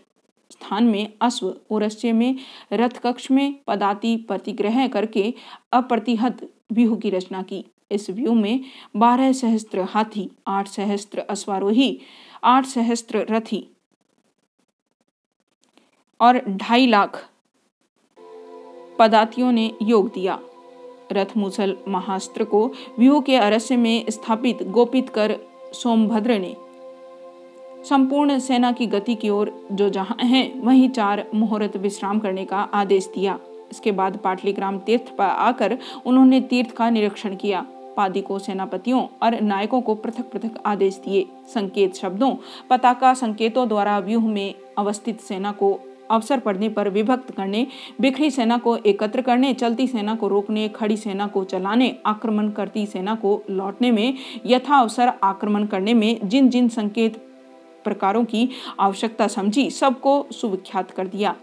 स्थान 0.51 0.83
में 0.83 1.13
अश्व 1.21 1.53
उरस्य 1.69 2.11
में 2.11 2.35
रथ 2.73 2.99
कक्ष 3.03 3.31
में 3.31 3.59
पदाति 3.67 4.15
प्रतिग्रह 4.17 4.87
करके 4.87 5.33
अप्रतिहत 5.73 6.47
व्यूह 6.71 6.97
की 6.97 7.09
रचना 7.09 7.41
की। 7.41 7.63
इस 7.91 8.09
व्यूह 8.09 8.35
में 8.35 8.63
बारह 8.95 9.31
सहस्त्र 9.31 9.81
हाथी, 9.81 10.29
आठ 10.47 10.67
सहस्त्र 10.67 11.19
अश्वारोही, 11.19 11.99
आठ 12.43 12.65
सहस्त्र 12.65 13.25
रथी 13.29 13.65
और 16.19 16.41
ढाई 16.49 16.87
लाख 16.87 17.23
पदातियों 18.99 19.51
ने 19.51 19.71
योग 19.81 20.11
दिया। 20.13 20.39
रथ 21.11 21.35
मुसल 21.37 21.77
महास्त्र 21.87 22.43
को 22.43 22.65
व्यूह 22.99 23.21
के 23.21 23.35
अरस्य 23.35 23.77
में 23.77 24.05
स्थापित 24.09 24.63
गोपित 24.63 25.09
कर 25.09 25.35
सोमभद्र 25.73 26.37
ने 26.39 26.55
संपूर्ण 27.85 28.39
सेना 28.39 28.71
की 28.71 28.85
गति 28.87 29.15
की 29.15 29.29
ओर 29.29 29.51
जो 29.71 29.89
जहाँ 29.89 30.17
है, 30.21 30.51
वहीं 30.55 30.89
चार 30.89 31.25
मुहूर्त 31.35 31.77
विश्राम 31.77 32.19
करने 32.19 32.45
का 32.45 32.57
आदेश 32.57 33.07
दिया। 33.15 33.39
इसके 33.71 33.91
बाद 33.91 34.17
पाटलीग्राम 34.17 34.79
तीर्थ 34.79 35.15
पर 35.17 35.23
आकर 35.23 35.77
उन्होंने 36.05 36.41
तीर्थ 36.41 36.71
का 36.71 36.89
निरीक्षण 36.89 37.35
किया। 37.35 37.65
पादी 37.97 38.21
को 38.21 38.39
सेनापतियों 38.39 39.07
और 39.23 39.39
नायकों 39.41 39.81
को 39.81 39.95
पृथक 39.95 40.31
पृथक 40.31 40.61
आदेश 40.65 40.95
दिए। 40.95 41.25
संकेत 41.47 41.95
शब्दों, 41.95 42.35
पताका 42.69 43.13
संकेतों 43.13 43.67
द्वारा 43.67 43.97
व्यूह 43.99 44.27
में 44.27 44.53
अवस्थित 44.77 45.19
सेना 45.19 45.51
को 45.51 45.79
अवसर 46.11 46.39
पड़ने 46.39 46.69
पर 46.69 46.89
विभक्त 46.89 47.31
करने, 47.31 47.65
बिखरी 48.01 48.31
सेना 48.31 48.57
को 48.57 48.75
एकत्र 48.77 49.21
करने, 49.21 49.53
चलती 49.53 49.87
सेना 49.87 50.15
को 50.15 50.27
रोकने, 50.27 50.67
खड़ी 50.69 50.97
सेना 50.97 51.27
को 51.27 51.43
चलाने, 51.43 51.95
आक्रमण 52.05 52.49
करती 52.49 52.85
सेना 52.85 53.15
को 53.15 53.41
लौटने 53.49 53.91
में 53.91 54.13
यथा 54.45 54.77
अवसर 54.77 55.13
आक्रमण 55.23 55.65
करने 55.65 55.93
में 55.93 56.19
जिन 56.23 56.49
जिन 56.49 56.69
संकेत 56.69 57.17
प्रकारों 57.83 58.23
की 58.25 58.49
आवश्यकता 58.79 59.27
समझी, 59.27 59.69
सबको 59.71 60.25
सुविख्यात 60.31 60.91
कर 60.91 61.07
दिया। 61.07 61.35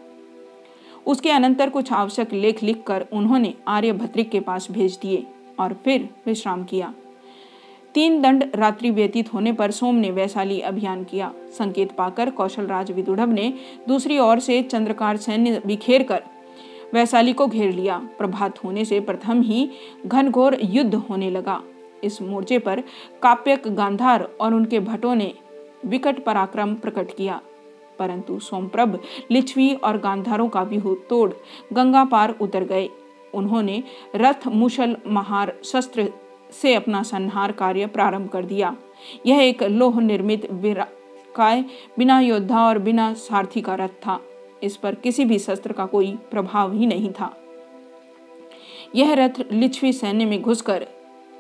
उसके 1.06 1.30
अनंतर 1.30 1.70
कुछ 1.70 1.92
आवश्यक 1.92 2.32
लेख 2.32 2.62
लिखकर 2.62 3.06
उन्होंने 3.12 3.54
आर्य 3.68 3.92
भद्रिक 3.92 4.30
के 4.30 4.40
पास 4.40 4.70
भेज 4.70 4.98
दिए 5.02 5.26
और 5.58 5.76
फिर 5.84 6.08
विश्राम 6.26 6.64
किया। 6.64 6.92
तीन 7.94 8.22
दंड 8.22 8.44
रात्रि 8.54 8.90
व्यतीत 8.90 9.34
होने 9.34 9.52
पर 9.52 9.70
सोम 9.70 9.94
ने 9.94 10.10
वैशाली 10.10 10.60
अभियान 10.60 11.04
किया। 11.04 11.32
संकेत 11.58 11.92
पाकर 11.92 12.30
कौशल 12.30 12.66
राज 12.66 12.90
विदुढ़ 12.90 13.20
ने 13.20 13.54
दूसरी 13.88 14.18
ओर 14.18 14.38
से 14.38 14.62
चंद्रकार 14.62 15.16
सैन्य 15.16 15.62
बिखेर 15.66 16.02
कर 16.02 16.22
वैशाली 16.94 17.32
को 17.32 17.46
घेर 17.46 17.72
लिया। 17.72 17.98
प्रभात 18.18 18.64
होने 18.64 18.84
से 18.84 19.00
प्रथम 19.00 19.42
ही 19.42 19.70
घनघोर 20.06 20.58
युद्ध 20.64 20.94
होने 20.94 21.30
लगा। 21.30 21.62
इस 22.04 22.22
मोर्चे 22.22 22.58
पर 22.58 22.80
काप्यक 23.22 23.62
गांधार 23.68 24.28
और 24.40 24.54
उनके 24.54 24.80
भटों 24.80 25.14
ने 25.14 25.34
विकट 25.86 26.24
पराक्रम 26.24 26.74
प्रकट 26.74 27.14
किया। 27.16 27.40
परंतु 27.98 28.38
सोमप्रभ, 28.38 29.00
लिच्छवी 29.30 29.74
और 29.74 29.98
गांधारों 29.98 30.48
का 30.48 30.64
भी 30.64 30.80
तोड़ 31.10 31.30
गंगा 31.72 32.04
पार 32.04 32.34
उतर 32.40 32.64
गए। 32.64 32.88
उन्होंने 33.34 33.82
रथ 34.16 34.46
मुशल 34.46 34.96
महार 35.06 35.54
शस्त्र 35.64 36.08
से 36.62 36.74
अपना 36.74 37.02
संहार 37.02 37.52
कार्य 37.52 37.86
प्रारंभ 37.86 38.28
कर 38.28 38.44
दिया। 38.44 38.76
यह 39.26 39.40
एक 39.40 39.62
लोह 39.62 40.00
निर्मित 40.00 40.48
काय 41.36 41.64
बिना 41.98 42.20
योद्धा 42.20 42.66
और 42.66 42.78
बिना 42.78 43.12
सारथी 43.14 43.60
का 43.60 43.74
रथ 43.74 43.88
था। 43.88 44.20
इस 44.62 44.76
पर 44.76 44.94
किसी 44.94 45.24
भी 45.24 45.38
शस्त्र 45.38 45.72
का 45.72 45.86
कोई 45.86 46.18
प्रभाव 46.30 46.72
ही 46.72 46.86
नहीं 46.86 47.12
था। 47.12 47.36
यह 48.94 49.14
रथ 49.14 49.52
लिच्छवी 49.52 49.92
सैन्य 49.92 50.24
में 50.24 50.42
घुसकर 50.42 50.86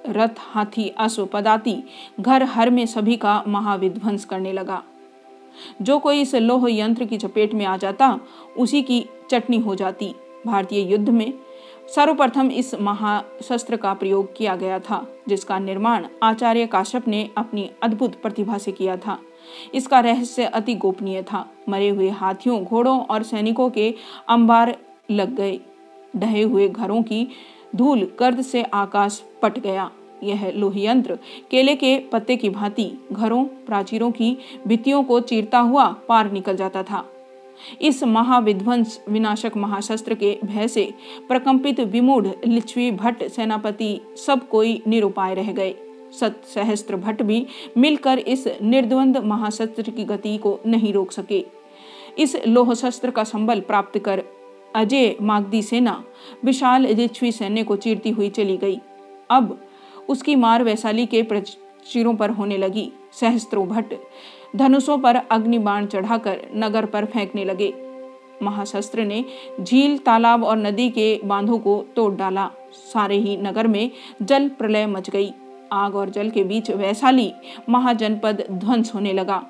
रथ 0.08 0.34
हाथी 0.38 0.88
अश्व 0.88 1.26
पदाती 1.26 1.82
घर 2.20 2.42
हर 2.42 2.70
में 2.70 2.86
सभी 2.86 3.16
का 3.16 3.44
महाविध्वंस 3.48 4.24
करने 4.24 4.52
लगा। 4.52 4.82
जो 5.82 5.98
कोई 5.98 6.20
इस 6.20 6.34
लोह 6.34 6.66
यंत्र 6.70 7.04
की 7.04 7.16
चपेट 7.16 7.54
में 7.54 7.64
आ 7.66 7.76
जाता, 7.76 8.20
उसी 8.58 8.82
की 8.82 9.04
चटनी 9.30 9.58
हो 9.58 9.74
जाती। 9.74 10.14
भारतीय 10.46 10.92
युद्ध 10.92 11.08
में 11.08 11.32
सर्वप्रथम 11.88 12.50
इस 12.50 12.74
महाशस्त्र 12.74 13.76
का 13.76 13.94
प्रयोग 13.94 14.36
किया 14.36 14.56
गया 14.56 14.78
था, 14.78 15.06
जिसका 15.28 15.58
निर्माण 15.58 16.06
आचार्य 16.22 16.66
काश्यप 16.66 17.08
ने 17.08 17.30
अपनी 17.38 17.70
अद्भुत 17.82 18.14
प्रतिभा 18.14 18.58
से 18.58 18.72
किया 18.72 18.96
था। 18.96 19.18
इसका 19.74 20.00
रहस्य 20.00 20.44
अति 20.44 20.74
गोपनीय 20.74 21.22
था। 21.22 21.50
मरे 21.68 21.88
हुए 21.88 22.08
हाथियों, 22.08 22.64
घोड़ों 22.64 23.00
और 23.00 23.22
सैनिकों 23.22 23.70
के 23.70 23.94
अंबार 24.28 24.76
लग 25.10 25.34
गए। 25.36 25.60
ढहे 26.16 26.42
हुए 26.42 26.68
घरों 26.68 27.02
की 27.02 27.28
धूल 27.76 28.12
कर्द 28.18 28.42
से 28.42 28.62
आकाश 28.62 29.22
पट 29.42 29.58
गया। 29.58 29.90
यह 30.22 30.50
लोहयंत्र, 30.50 31.18
केले 31.50 31.76
के 31.76 31.98
पत्ते 31.98 32.36
की 32.36 32.50
भांति 32.50 32.92
घरों, 33.12 33.44
प्राचीरों 33.44 34.10
की 34.10 34.36
भित्तियों 34.66 35.02
को 35.04 35.20
चीरता 35.20 35.58
हुआ 35.58 35.86
पार 36.08 36.32
निकल 36.32 36.56
जाता 36.56 36.82
था। 36.82 37.04
इस 37.80 38.02
महाविध्वंस 38.04 39.00
विनाशक 39.08 39.52
महाशस्त्र 39.56 40.14
के 40.14 40.38
भय 40.44 40.68
से 40.68 40.92
प्रकंपित 41.28 41.80
विमूढ़ 41.80 42.26
लिच्छवी 42.46 42.90
भट्ट 42.90 43.24
सेनापति 43.24 44.00
सब 44.26 44.48
कोई 44.48 44.82
निरुपाय 44.86 45.34
रह 45.34 45.52
गए। 45.52 45.74
सत 46.20 46.42
सहस्त्र 46.44 46.96
भट्ट 46.96 47.22
भी 47.22 47.46
मिलकर 47.78 48.18
इस 48.18 48.46
निर्द्वंद 48.62 49.16
महाशस्त्र 49.16 49.90
की 49.90 50.04
गति 50.04 50.36
को 50.38 50.58
नहीं 50.66 50.92
रोक 50.92 51.12
सके। 51.12 51.44
इस 52.18 52.36
लोह 52.46 52.74
शस्त्र 52.74 53.10
का 53.10 53.24
संबल 53.24 53.60
प्राप्त 53.60 53.98
कर 53.98 54.22
अजय 54.76 55.16
मागदी 55.22 55.62
सेना 55.62 56.02
विशाल 56.44 56.86
लिच्छवी 56.86 57.32
सैन्य 57.32 57.64
को 57.64 57.76
चीरती 57.76 58.10
हुई 58.10 58.28
चली 58.30 58.56
गई। 58.56 58.80
अब 59.30 59.58
उसकी 60.08 60.36
मार 60.36 60.62
वैशाली 60.64 61.06
के 61.06 61.22
प्रचिरों 61.22 62.14
पर 62.14 62.30
होने 62.30 62.56
लगी। 62.56 62.90
सहस्त्रों 63.12 63.66
भट्ट 63.68 63.94
धनुषों 64.56 64.98
पर 64.98 65.16
अग्निबाण 65.16 65.86
चढ़ाकर 65.86 66.40
नगर 66.56 66.86
पर 66.86 67.04
फेंकने 67.04 67.44
लगे। 67.44 67.72
महाशस्त्र 68.42 69.04
ने 69.04 69.24
झील, 69.60 69.96
तालाब 69.98 70.44
और 70.44 70.56
नदी 70.56 70.88
के 70.90 71.20
बांधों 71.24 71.58
को 71.58 71.84
तोड़ 71.96 72.12
डाला। 72.14 72.50
सारे 72.72 73.16
ही 73.16 73.36
नगर 73.36 73.66
में 73.66 73.90
जल 74.22 74.48
प्रलय 74.48 74.86
मच 74.86 75.10
गई। 75.10 75.32
आग 75.72 75.94
और 75.96 76.10
जल 76.10 76.30
के 76.30 76.44
बीच 76.44 76.70
वैशाली 76.70 77.32
महाजनपद 77.68 78.44
ध्वंस 78.50 78.94
होने 78.94 79.12
लगा। 79.12 79.42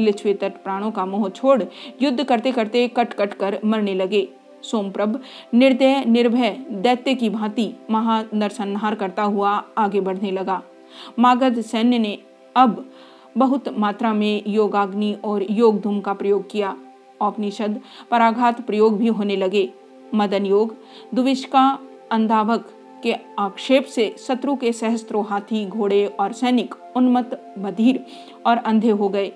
लिच्छवी 0.00 0.34
तट 0.34 0.62
प्राणों 0.64 0.90
का 0.90 1.06
मोह 1.06 1.28
छोड़ 1.28 1.62
युद्ध 2.02 2.22
करते 2.24 2.52
करते 2.52 2.86
कट 2.88 3.12
कट 3.12 3.34
कर 3.34 3.58
मरने 3.64 3.94
लगे। 3.94 4.28
सोमप्रभ, 4.62 5.20
निर्दय, 5.54 6.04
निर्भय, 6.04 6.50
दैत्य 6.70 7.14
की 7.14 7.30
भांति 7.30 7.72
महा 7.90 8.22
नरसंहार 8.34 8.94
करता 8.94 9.22
हुआ 9.22 9.50
आगे 9.78 10.00
बढ़ने 10.00 10.30
लगा। 10.30 10.62
मागध 11.18 11.60
सैन्य 11.60 11.98
ने 11.98 12.18
अब 12.56 12.84
बहुत 13.38 13.68
मात्रा 13.78 14.12
में 14.12 14.42
योगाग्नि 14.46 15.12
और 15.24 15.46
योग 15.50 15.80
धूम 15.80 16.00
का 16.00 16.12
प्रयोग 16.12 16.50
किया। 16.50 16.76
औपनिषद 17.20 17.80
पराघात 18.10 18.60
प्रयोग 18.66 18.98
भी 18.98 19.08
होने 19.08 19.36
लगे। 19.36 19.68
मदन 20.14 20.46
योग, 20.46 20.74
दुविष्का 21.14 21.78
अंधावक 22.12 22.70
के 23.02 23.14
आक्षेप 23.38 23.84
से 23.84 24.14
शत्रु 24.18 24.56
के 24.56 24.72
सहस्त्रों 24.72 25.24
हाथी, 25.24 25.66
घोड़े 25.66 26.06
और 26.06 26.32
सैनिक 26.32 26.74
उन्मत्त 26.96 27.54
बधिर 27.58 28.04
और 28.46 28.56
अंधे 28.56 28.90
हो 28.90 29.08
गए। 29.08 29.32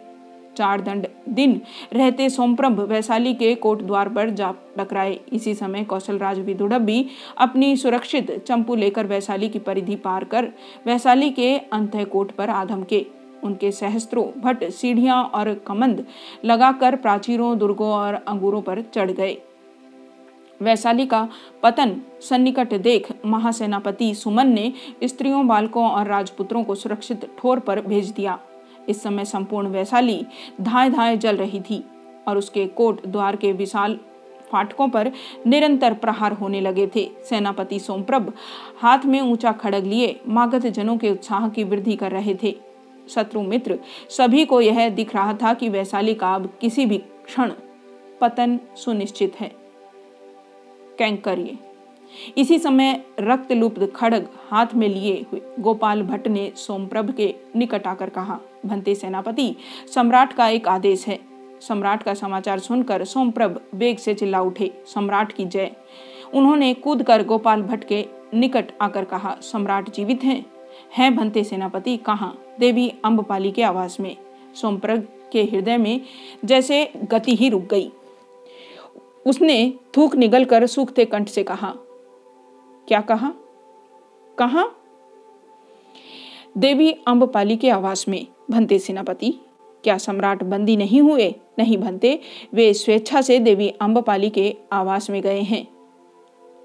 चार 0.57 0.81
दंड 0.81 1.07
दिन 1.29 1.61
रहते 1.93 2.29
सोमप्रभ 2.31 2.81
वैशाली 2.81 3.35
के 3.35 3.55
कोट 3.55 3.83
द्वार 3.83 4.09
पर 4.09 4.31
जा 4.31 4.55
टकराए। 4.79 5.21
इसी 5.33 5.55
समय 5.55 5.85
कौशल 5.85 6.19
राज 6.19 6.38
भी 6.38 7.07
अपनी 7.38 7.76
सुरक्षित 7.76 8.31
चंपू 8.47 8.75
लेकर 8.75 9.07
वैशाली 9.07 9.49
की 9.49 9.59
परिधि 9.59 9.97
पार 9.97 10.25
कर 10.25 10.53
वैशाली 10.87 11.31
के 11.31 11.57
अंत 11.59 11.97
कोट 12.12 12.33
पर 12.33 12.50
आधम 12.50 12.83
के 12.83 13.07
उनके 13.45 13.71
सहस्त्रों 13.73 14.25
भट्ट, 14.40 14.64
सीढ़ियाँ 14.64 15.23
और 15.25 15.52
कमंद 15.66 16.05
लगाकर 16.45 16.97
प्राचीरों, 16.97 17.59
दुर्गों 17.59 17.90
और 17.90 18.14
अंगूरों 18.14 18.62
पर 18.62 18.83
चढ़ 18.95 19.11
गए। 19.11 19.37
वैशाली 20.61 21.07
का 21.07 21.28
पतन 21.62 22.00
सन्निकट 22.21 22.75
देख 22.75 23.12
महासेनापति 23.26 24.14
सुमन 24.14 24.49
ने 24.49 24.73
स्त्रियों, 25.05 25.47
बालकों 25.47 25.88
और 25.88 26.07
राजपुत्रों 26.07 26.64
को 26.64 26.75
सुरक्षित 26.75 27.31
ठोर 27.38 27.59
पर 27.59 27.81
भेज 27.81 28.11
दिया। 28.11 28.38
इस 28.88 29.02
समय 29.02 29.25
संपूर्ण 29.25 29.69
वैशाली 29.69 30.25
धाए 30.61 30.90
धाए 30.90 31.16
जल 31.16 31.37
रही 31.37 31.61
थी 31.61 31.83
और 32.28 32.38
उसके 32.38 32.66
कोट 32.66 33.07
द्वार 33.07 33.37
के 33.37 33.52
विशाल 33.52 33.99
फाटकों 34.52 34.88
पर 34.88 35.11
निरंतर 35.47 35.95
प्रहार 35.95 36.33
होने 36.33 36.61
लगे 36.61 36.87
थे। 36.87 37.09
सेनापति 37.28 37.78
सोमप्रभ 37.78 38.33
हाथ 38.78 39.05
में 39.05 39.21
ऊँचा 39.21 39.52
खड़ग 39.52 39.85
लिए 39.85 40.21
मागध 40.28 40.66
जनों 40.66 40.97
के 40.97 41.11
उत्साह 41.11 41.49
की 41.49 41.64
वृद्धि 41.64 41.97
कर 41.97 42.12
रहे 42.12 42.35
थे। 42.43 42.55
शत्रु 43.09 43.43
मित्र, 43.43 43.79
सभी 44.11 44.45
को 44.45 44.61
यह 44.61 44.89
दिख 44.89 45.15
रहा 45.15 45.35
था 45.35 45.55
कि 45.55 45.69
वैशाली 45.69 46.15
का 46.15 46.35
अब 46.35 46.53
किसी 46.61 46.87
भी 46.87 46.99
क्षण 46.99 47.53
पतन 48.21 48.59
सुनिश्चित 48.77 49.41
है। 49.41 49.53
कैंकर्य 50.99 51.59
इसी 52.37 52.59
समय 52.59 53.05
रक्त 53.21 53.53
लुप्त 53.53 53.93
खड़ग 53.97 54.29
हाथ 54.51 54.67
में 54.75 54.89
लिए 54.89 55.27
हुए 55.33 55.41
गोपाल 55.61 56.03
भट्ट 56.03 56.29
ने 56.29 56.53
सोमप्रभ 56.57 57.11
के 57.11 57.35
निकट 57.57 57.87
आकर 57.87 58.11
कहा, 58.11 58.39
भंते 58.67 58.95
सेनापति, 58.95 59.57
सम्राट 59.95 60.33
का 60.33 60.49
एक 60.49 60.69
आदेश 60.69 61.07
है। 61.07 61.19
सम्राट 61.61 62.03
का 62.03 62.15
समाचार 62.15 62.59
सुनकर 62.59 63.05
सोमप्रभ 63.05 63.61
बेग 63.75 63.99
से 63.99 64.15
चिल्ला 64.15 64.41
उठे, 64.41 64.73
सम्राट 64.87 65.33
की 65.33 65.45
जय। 65.45 65.71
उन्होंने 66.35 66.75
कूद 66.75 67.03
कर 67.03 67.25
गोपाल 67.25 67.63
भट्ट 67.63 67.85
के 67.85 68.05
निकट 68.35 68.73
आकर 68.81 69.05
कहा, 69.05 69.37
सम्राट 69.41 69.91
जीवित 69.91 70.25
हैं। 70.25 70.45
हैं 70.97 71.15
भंते 71.17 71.45
सेनापति 71.45 71.97
कहा? 71.97 72.33
देवी 72.61 72.93
अम्बपाली 73.05 73.53
के 73.53 73.63
आवास 73.63 74.01
में, 74.01 74.17
सोमप्रग 74.55 75.09
के 75.33 75.45
हृदय 75.45 75.77
में 75.77 76.01
जैसे 76.45 76.93
गति 77.05 77.35
ही 77.35 77.49
रुक 77.49 77.63
गई। 77.63 77.93
उसने 79.27 79.75
थूक 79.97 80.15
निगल 80.15 80.45
कर 80.45 80.67
सूखते 80.67 81.05
कंठ 81.05 81.29
से 81.29 81.43
कहा, 81.43 81.75
क्या 82.89 83.01
कहा? 83.01 83.33
कहा? 84.39 84.65
देवी 86.59 86.93
अम्बपाली 86.93 87.57
के 87.57 87.71
आवास 87.71 88.09
में, 88.09 88.27
भंते 88.51 88.79
सेनापति, 88.79 89.35
क्या 89.85 89.99
सम्राट 89.99 90.43
बंदी 90.43 90.77
नहीं 90.77 91.01
हुए? 91.01 91.35
नहीं 91.59 91.79
भंते, 91.79 92.21
वे 92.53 92.75
स्वेच्छा 92.75 93.21
से 93.21 93.39
देवी 93.39 93.69
अम्बपाली 93.69 94.31
के 94.31 94.57
आवास 94.73 95.11
में 95.11 95.23
गए 95.23 95.41
हैं। 95.41 95.75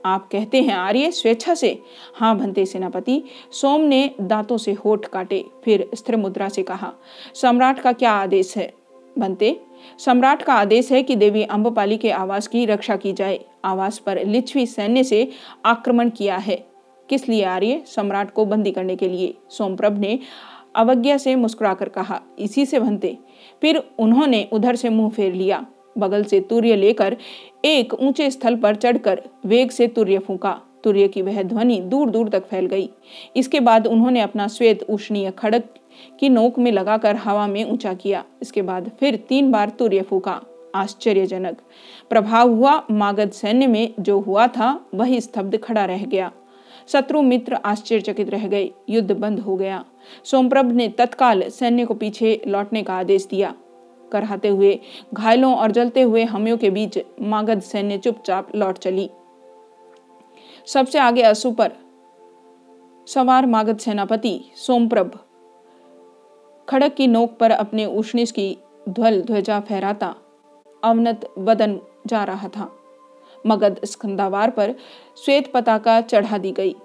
आप 0.06 0.30
कहते 0.32 0.62
हैं 0.62 0.74
आर्य 0.74 1.12
स्वेच्छा 1.12 1.54
से। 1.54 1.82
हाँ 2.16 2.38
भंते 2.38 2.66
सेनापति, 2.66 3.24
सोम 3.52 3.82
ने 3.82 4.12
दांतों 4.22 4.58
से 4.58 4.74
होठ 4.74 5.06
काटे, 5.06 5.46
फिर 5.64 5.90
स्थिर 5.96 6.16
मुद्रा 6.16 6.50
से 6.50 6.64
कहा, 6.64 6.94
सम्राट 7.34 7.80
का 7.80 7.92
क्या 7.92 8.12
आदेश 8.12 8.58
है? 8.58 8.74
भंते, 9.20 9.60
सम्राट 9.98 10.42
का 10.42 10.54
आदेश 10.54 10.92
है 10.92 11.04
कि 11.04 11.16
देवी 11.16 11.44
अम्बपाली 11.44 11.98
के 11.98 12.12
आवास 12.12 12.48
की 12.48 12.66
रक्षा 12.66 12.96
की 12.96 13.14
जाए। 13.14 13.40
आवास 13.66 13.98
पर 13.98 14.26
लिच्छवी 14.26 14.66
सैन्य 14.66 15.04
से 15.04 15.30
आक्रमण 15.66 16.10
किया 16.10 16.38
है। 16.38 16.66
किस 17.10 17.30
लिए 17.30 17.44
आर्य? 17.44 17.84
सम्राट 17.86 18.32
को 18.32 18.46
बंदी 18.46 18.72
करने 18.72 18.96
के 18.96 19.08
लिए। 19.08 19.38
सोमप्रभ 19.50 19.98
ने 19.98 20.20
अवज्ञा 20.76 21.18
से 21.18 21.36
मुस्कुराकर 21.36 21.90
कहा, 21.90 22.22
इसी 22.40 22.66
से 22.66 22.80
भंते। 22.80 23.18
फिर 23.62 23.84
उन्होंने 24.00 24.48
उधर 24.52 24.76
से 24.76 24.90
मुँह 24.90 25.10
फेर 25.10 25.34
लिया। 25.34 25.66
बगल 25.98 26.24
से 26.24 26.40
तूर्य 26.40 26.76
लेकर 26.76 27.18
एक 27.66 27.94
ऊँचे 27.94 28.32
स्थल 28.32 28.56
पर 28.56 28.76
चढ़कर 28.76 29.22
वेग 29.46 29.72
से 29.72 29.88
तूर्य 29.88 30.18
फूका। 30.18 30.62
तूर्य 30.84 31.08
की 31.08 31.22
वह 31.22 31.44
ध्वनि 31.44 31.80
दूर 31.82 32.10
दूर 32.10 32.30
तक 32.30 32.46
फैल 32.46 32.66
गई। 32.66 32.90
इसके 33.36 33.60
बाद 33.60 33.88
उन्होंने 33.88 34.22
अपना 34.22 34.48
श्वेत 34.48 34.84
उष्णीय 34.84 35.32
खड़क 35.32 35.74
की 36.20 36.30
नोक 36.30 36.60
में 36.60 36.72
लगाकर 36.72 37.16
हवा 37.16 37.48
में 37.48 37.64
ऊँचा 37.72 37.94
किया। 37.94 38.24
इसके 38.42 38.62
बाद 38.62 38.92
फिर 39.00 39.16
तीन 39.16 39.52
बार 39.52 39.70
तूर्य 39.70 40.02
फूका। 40.02 40.42
आश्चर्यजनक। 40.76 41.58
प्रभाव 42.10 42.52
हुआ 42.52 42.84
मागध 42.92 43.32
सैन्य 43.32 43.68
में 43.68 43.94
जो 44.00 44.20
हुआ 44.20 44.48
था, 44.48 44.86
वही 44.96 45.22
स्तब्ध 45.22 45.58
खड़ा 45.58 45.86
रह 45.86 46.06
गया। 46.06 46.32
शत्रु 46.88 47.22
मित्र 47.22 47.54
आश्चर्यचकित 47.54 48.30
रह 48.30 48.48
गए। 48.48 48.70
युद्ध 48.90 49.12
बंद 49.12 49.40
हो 49.40 49.56
गया। 49.56 49.86
सोमप्रभ 50.24 50.72
ने 50.72 50.88
तत्काल 50.90 51.44
सैन्य 51.50 51.86
को 51.86 51.94
पीछे 51.94 52.42
लौटने 52.48 52.84
का 52.84 52.94
आदेश 52.94 53.28
दिया। 53.32 53.54
कराते 54.12 54.48
हुए 54.48 54.80
घायलों 55.14 55.56
और 55.56 55.72
जलते 55.72 56.02
हुए 56.02 56.24
हमियों 56.24 56.58
के 56.58 56.70
बीच 56.70 57.00
मागध 57.22 57.62
सैन्य 57.62 57.98
चुपचाप 57.98 58.56
लौट 58.56 58.78
चली। 58.78 59.10
सबसे 60.66 61.00
आगे 61.00 61.22
असु 61.22 61.52
पर 61.52 61.72
सवार 63.08 63.46
मागध 63.46 63.78
सेनापति 63.78 64.40
सोमप्रभ 64.56 65.20
खड़क 66.70 66.94
की 66.94 67.08
नोक 67.08 67.38
पर 67.38 67.52
अपने 67.52 67.86
उष्णिस 67.86 68.32
की 68.32 68.58
ध्वल 68.90 69.22
ध्वजा 69.22 69.60
फहराता 69.60 70.16
अवनत 70.84 71.28
वदन 71.38 71.80
जा 72.08 72.24
रहा 72.24 72.48
था। 72.48 72.70
मगध 73.48 73.80
स्कंदावार 73.86 74.50
पर 74.50 74.76
श्वेत 75.26 75.52
पताका 75.54 76.02
चढ़ा 76.02 76.38
दी 76.38 76.52
गई। 76.52 76.76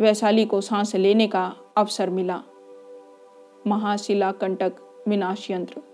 वैशाली 0.00 0.44
को 0.44 0.60
सांस 0.60 0.94
लेने 0.96 1.26
का 1.26 1.52
अवसर 1.76 2.10
मिला। 2.10 2.40
महाशिला 3.66 4.32
कंटक 4.32 4.72
विनाश 5.08 5.50
यंत्र। 5.50 5.89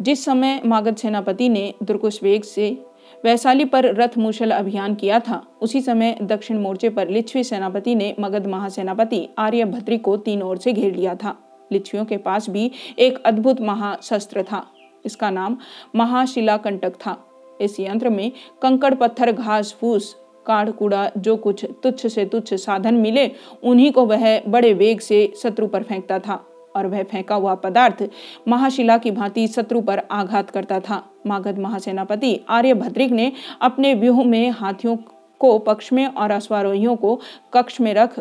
जिस 0.00 0.24
समय 0.24 0.60
मागध 0.66 0.96
सेनापति 0.96 1.48
ने 1.48 1.74
दुर्कुश 1.82 2.22
वेग 2.22 2.42
से 2.42 2.84
वैशाली 3.24 3.64
पर 3.64 3.84
रथ 3.84 4.18
मूशल 4.18 4.50
अभियान 4.50 4.94
किया 4.94 5.20
था, 5.20 5.46
उसी 5.62 5.80
समय 5.80 6.18
दक्षिण 6.22 6.58
मोर्चे 6.58 6.88
पर 6.88 7.08
लिच्छवी 7.08 7.44
सेनापति 7.44 7.94
ने 7.94 8.14
मगध 8.20 8.46
महासेनापति 8.46 9.28
आर्यभद्री 9.38 9.98
को 9.98 10.16
तीन 10.16 10.42
ओर 10.42 10.58
से 10.58 10.72
घेर 10.72 10.94
लिया 10.94 11.14
था। 11.14 11.36
लिच्छवियों 11.72 12.04
के 12.04 12.16
पास 12.16 12.50
भी 12.50 12.70
एक 12.98 13.22
अद्भुत 13.22 13.60
महाशस्त्र 13.60 14.42
था। 14.42 14.66
इसका 15.04 15.30
नाम 15.30 15.56
महाशिला 15.96 16.56
कंटक 16.56 16.94
था। 16.94 17.26
इस 17.60 17.80
यंत्र 17.80 18.10
में 18.10 18.32
कंकड़ 18.62 18.94
पत्थर, 18.94 19.32
घास, 19.32 19.76
फूस, 19.80 20.16
काढ़, 20.46 20.70
कूड़ा, 20.70 21.10
जो 21.18 21.36
कुछ 21.36 21.64
तुच्छ 21.64 22.06
से 22.06 22.24
तुच्छ 22.24 22.54
साधन 22.54 22.94
मिले, 22.94 23.30
उन्हीं 23.62 23.92
को 23.92 24.04
वह 24.06 24.40
बड़े 24.48 24.74
वेग 24.74 25.00
से 25.00 25.32
शत्रु 25.42 25.66
पर 25.66 25.82
फेंकता 25.82 26.18
था। 26.18 26.46
और 26.76 26.86
वह 26.86 27.02
फेंका 27.02 27.34
हुआ 27.34 27.54
पदार्थ 27.54 28.02
महाशिला 28.48 28.98
की 28.98 29.10
भांति 29.10 29.46
शत्रु 29.48 29.80
पर 29.80 30.02
आघात 30.10 30.50
करता 30.50 30.80
था। 30.80 31.02
मागध 31.26 31.58
महासेनापति 31.58 32.40
आर्यभद्रिक 32.48 33.10
ने 33.10 33.32
अपने 33.60 33.94
व्यूह 33.94 34.24
में 34.24 34.50
हाथियों 34.50 34.96
को 35.40 35.58
पक्ष 35.58 35.92
में 35.92 36.06
और 36.06 36.30
अश्वारोहियों 36.30 36.96
को 36.96 37.18
कक्ष 37.54 37.80
में 37.80 37.92
रख 37.94 38.20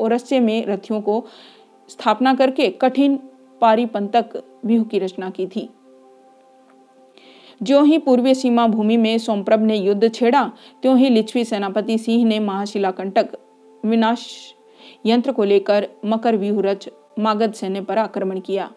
ओरस्य 0.00 0.40
में 0.40 0.66
रथियों 0.66 1.00
को 1.00 1.24
स्थापना 1.88 2.34
करके 2.34 2.68
कठिन 2.70 3.16
पारिपंतक 3.60 4.42
व्यूह 4.64 4.84
की 4.84 4.98
रचना 4.98 5.30
की 5.30 5.46
थी। 5.46 5.68
जो 7.62 7.82
ही 7.82 7.98
पूर्वी 7.98 8.34
सीमा 8.34 8.66
भूमि 8.66 8.96
में 8.96 9.16
सोमप्रभ 9.18 9.60
ने 9.60 9.76
युद्ध 9.76 10.12
छेड़ा, 10.14 10.44
त्यों 10.82 10.96
ही 10.98 11.08
लिच्छवी 11.08 11.44
सेनापति 11.44 11.98
सिंह 11.98 12.24
ने 12.24 12.38
महाशिला 12.38 12.90
कंटक 12.90 13.36
विनाश 13.84 14.26
यंत्र 15.06 15.32
को 15.32 15.44
लेकर 15.44 15.88
मकर 16.04 16.36
व्यूह 16.36 16.62
रच 16.62 16.88
मागध 17.18 17.52
सैन्य 17.52 17.80
पर 17.80 17.98
आक्रमण 17.98 18.40
किया। 18.40 18.70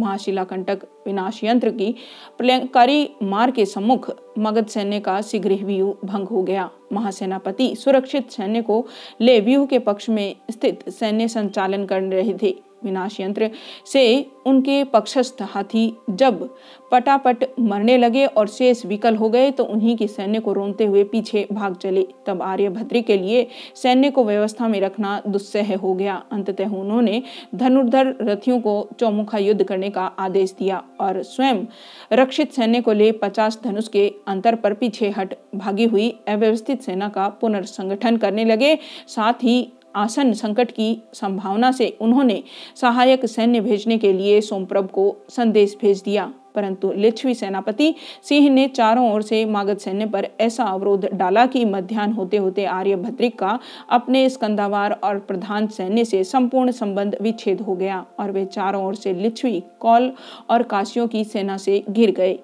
महाशिला 0.00 0.44
कंटक 0.44 0.78
विनाश 1.06 1.42
यंत्र 1.44 1.70
की 1.70 1.94
प्रलयकारी 2.38 3.10
मार 3.22 3.50
के 3.50 3.66
सम्मुख 3.66 4.10
मगध 4.38 4.66
सैन्य 4.66 5.00
का 5.00 5.20
शीघ्र 5.20 5.54
व्यूह 5.64 5.94
भंग 6.04 6.28
हो 6.28 6.42
गया। 6.42 6.70
महासेनापति 6.92 7.74
सुरक्षित 7.76 8.30
सैन्य 8.30 8.62
को 8.62 8.86
ले 9.20 9.40
व्यूह 9.40 9.66
के 9.66 9.78
पक्ष 9.78 10.08
में 10.08 10.36
स्थित 10.50 10.88
सैन्य 10.88 11.28
संचालन 11.28 11.84
कर 11.86 12.02
रहे 12.02 12.34
थे। 12.42 12.56
विनाश 12.84 13.20
यंत्र 13.20 13.50
से 13.86 14.04
उनके 14.46 14.82
पक्षस्थ 14.84 15.42
हाथी 15.44 15.92
जब 16.10 16.48
पटापट 16.92 17.44
मरने 17.60 17.96
लगे 17.98 18.24
और 18.26 18.48
शेष 18.48 18.84
विकल 18.86 19.16
हो 19.16 19.28
गए 19.30 19.50
तो 19.50 19.64
उन्हीं 19.64 19.96
की 19.96 20.08
सैन्य 20.08 20.40
को 20.40 20.52
रोनते 20.52 20.84
हुए 20.86 21.04
पीछे 21.04 21.46
भाग 21.52 21.76
चले। 21.76 22.06
तब 22.26 22.42
आर्यभद्री 22.42 23.02
के 23.02 23.16
लिए 23.16 23.46
सैन्य 23.74 24.10
को 24.10 24.24
व्यवस्था 24.24 24.68
में 24.68 24.80
रखना 24.80 25.20
दुस्सह 25.26 25.76
हो 25.76 25.94
गया। 25.94 26.22
अंततः 26.32 26.74
उन्होंने 26.76 27.22
धनुर्धर 27.54 28.14
रथियों 28.22 28.60
को 28.60 28.88
चौमुखा 29.00 29.38
युद्ध 29.38 29.62
करने 29.64 29.90
का 29.90 30.06
आदेश 30.18 30.54
दिया 30.58 30.82
और 31.00 31.22
स्वयं 31.24 31.64
रक्षित 32.12 32.52
सैन्य 32.52 32.80
को 32.80 32.92
ले 32.92 33.10
पचास 33.12 33.60
धनुष 33.64 33.88
के 33.88 34.08
अंतर 34.28 34.54
पर 34.54 34.74
पीछे 34.74 35.10
हट 35.10 35.34
भागी 35.54 35.84
हुई 35.84 36.08
अव्यवस्थित 36.28 36.82
सेना 36.82 37.08
का 37.08 37.28
पुनर्संगठन 37.40 38.16
करने 38.16 38.44
लगे। 38.44 38.78
साथ 39.06 39.44
ही 39.44 39.72
आसन 39.96 40.32
संकट 40.32 40.70
की 40.70 41.02
संभावना 41.14 41.72
से 41.72 41.96
उन्होंने 42.00 42.42
सहायक 42.76 43.26
सैन्य 43.26 43.60
भेजने 43.60 43.98
के 43.98 44.12
लिए 44.12 44.40
सोमप्रभ 44.40 44.86
को 44.86 45.16
संदेश 45.28 45.76
भेज 45.80 46.02
दिया। 46.02 46.32
परंतु 46.54 46.92
लिच्छवी 46.92 47.34
सेनापति 47.34 47.94
सिंह 48.22 48.48
ने 48.50 48.66
चारों 48.68 49.12
ओर 49.12 49.22
से 49.22 49.44
मागध 49.44 49.78
सैन्य 49.78 50.06
पर 50.06 50.26
ऐसा 50.40 50.64
अवरोध 50.64 51.08
डाला 51.12 51.44
कि 51.46 51.64
मध्यान्ह 51.64 52.16
होते 52.16 52.36
होते 52.36 52.64
आर्यभद्रिक 52.64 53.38
का 53.38 53.58
अपने 53.90 54.28
स्कंदावार 54.30 54.92
और 55.04 55.18
प्रधान 55.18 55.66
सैन्य 55.66 56.04
से 56.04 56.22
संपूर्ण 56.24 56.70
संबंध 56.70 57.16
विच्छेद 57.22 57.60
हो 57.60 57.76
गया 57.76 58.04
और 58.20 58.30
वे 58.30 58.44
चारों 58.44 58.84
ओर 58.84 58.94
से 58.94 59.12
लिच्छवी, 59.12 59.62
कौल 59.80 60.12
और 60.50 60.62
काशियों 60.62 61.06
की 61.08 61.24
सेना 61.24 61.56
से 61.56 61.82
घिर 61.90 62.10
गए। 62.10 62.38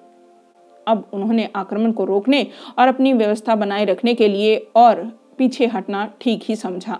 अब 0.87 1.09
उन्होंने 1.13 1.49
आक्रमण 1.55 1.91
को 1.91 2.05
रोकने 2.05 2.45
और 2.79 2.87
अपनी 2.87 3.13
व्यवस्था 3.13 3.55
बनाए 3.55 3.85
रखने 3.85 4.13
के 4.13 4.27
लिए 4.27 4.55
और 4.75 5.03
पीछे 5.37 5.65
हटना 5.65 6.07
ठीक 6.21 6.43
ही 6.43 6.55
समझा। 6.55 6.99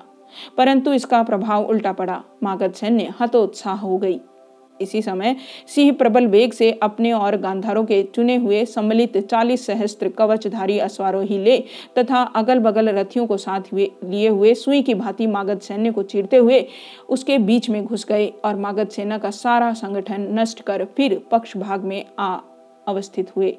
परंतु 0.58 0.94
इसका 0.94 1.24
प्रभाव 1.24 1.66
उल्टा 1.66 1.94
पड़ा। 1.94 2.24
मागध 2.44 2.74
सैन्य 2.74 3.14
हतोत्साह 3.20 3.76
हो 3.76 3.98
गई। 3.98 4.20
इसी 4.80 5.02
समय 5.02 5.36
सिंह 5.68 5.92
प्रबल 5.92 6.28
वेग 6.28 6.54
से 6.54 6.72
अपने 6.84 7.12
और 7.12 7.36
गांधारों 7.38 7.84
के 7.86 8.02
चुने 8.04 8.36
हुए 8.36 8.64
सम्मिलित 8.66 9.18
चालीस 9.18 9.66
सहस्त्र 9.66 10.10
कवचधारी 10.10 10.78
अश्वारोही 10.80 11.38
ले 11.38 11.58
तथा 11.98 12.22
अगल 12.36 12.60
बगल 12.60 12.90
रथियों 12.90 13.26
को 13.28 13.38
साथ 13.38 13.62
हुए, 13.74 13.92
लिए 14.04 14.30
हुए 14.30 14.54
सुई 14.54 14.82
की 14.82 14.94
भांति 14.94 15.28
मागध 15.28 15.60
सैन्य 15.60 15.92
को 15.92 16.04
चीरते 16.04 16.38
हुए 16.38 16.66
उसके 17.10 17.38
बीच 17.38 17.70
में 17.70 17.86
घुस 17.86 18.06
गए 18.06 18.28
और 18.46 18.56
मागध 18.56 18.90
सेना 18.90 19.18
का 19.18 19.32
सारा 19.32 19.74
संगठन 19.74 20.28
नष्ट 20.40 20.62
कर 20.62 20.86
फिर 20.86 21.22
पक्ष 21.32 21.58
भाग 21.58 21.84
में 21.84 22.06
आ 22.20 22.34
अवस्थित 22.88 23.36
हुए। 23.36 23.58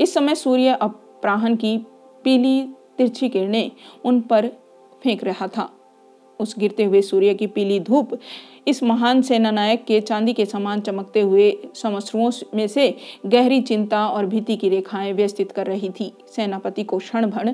इस 0.00 0.14
समय 0.14 0.34
सूर्य 0.34 0.76
अपराहन 0.80 1.56
की 1.56 1.76
पीली 2.24 2.62
तिरछी 2.98 3.28
किरणें 3.28 3.70
उन 4.04 4.20
पर 4.20 4.50
फेंक 5.02 5.24
रहा 5.24 5.46
था। 5.46 5.70
उस 6.40 6.54
गिरते 6.58 6.84
हुए 6.84 7.00
सूर्य 7.02 7.34
की 7.34 7.46
पीली 7.46 7.78
धूप, 7.80 8.18
इस 8.68 8.82
महान 8.82 9.20
सेनानायक 9.22 9.84
के 9.84 10.00
चांदी 10.00 10.32
के 10.32 10.46
समान 10.46 10.80
चमकते 10.80 11.20
हुए 11.20 11.52
समश्रुओं 11.74 12.30
में 12.54 12.66
से 12.68 12.94
गहरी 13.26 13.60
चिंता 13.62 14.06
और 14.08 14.26
भीति 14.26 14.56
की 14.56 14.68
रेखाएँ 14.68 15.12
व्यस्तित 15.12 15.52
कर 15.52 15.66
रही 15.66 15.90
थी। 15.90 16.12
सेनापति 16.36 16.84
को 16.84 16.98
क्षण 16.98 17.26
भण 17.26 17.52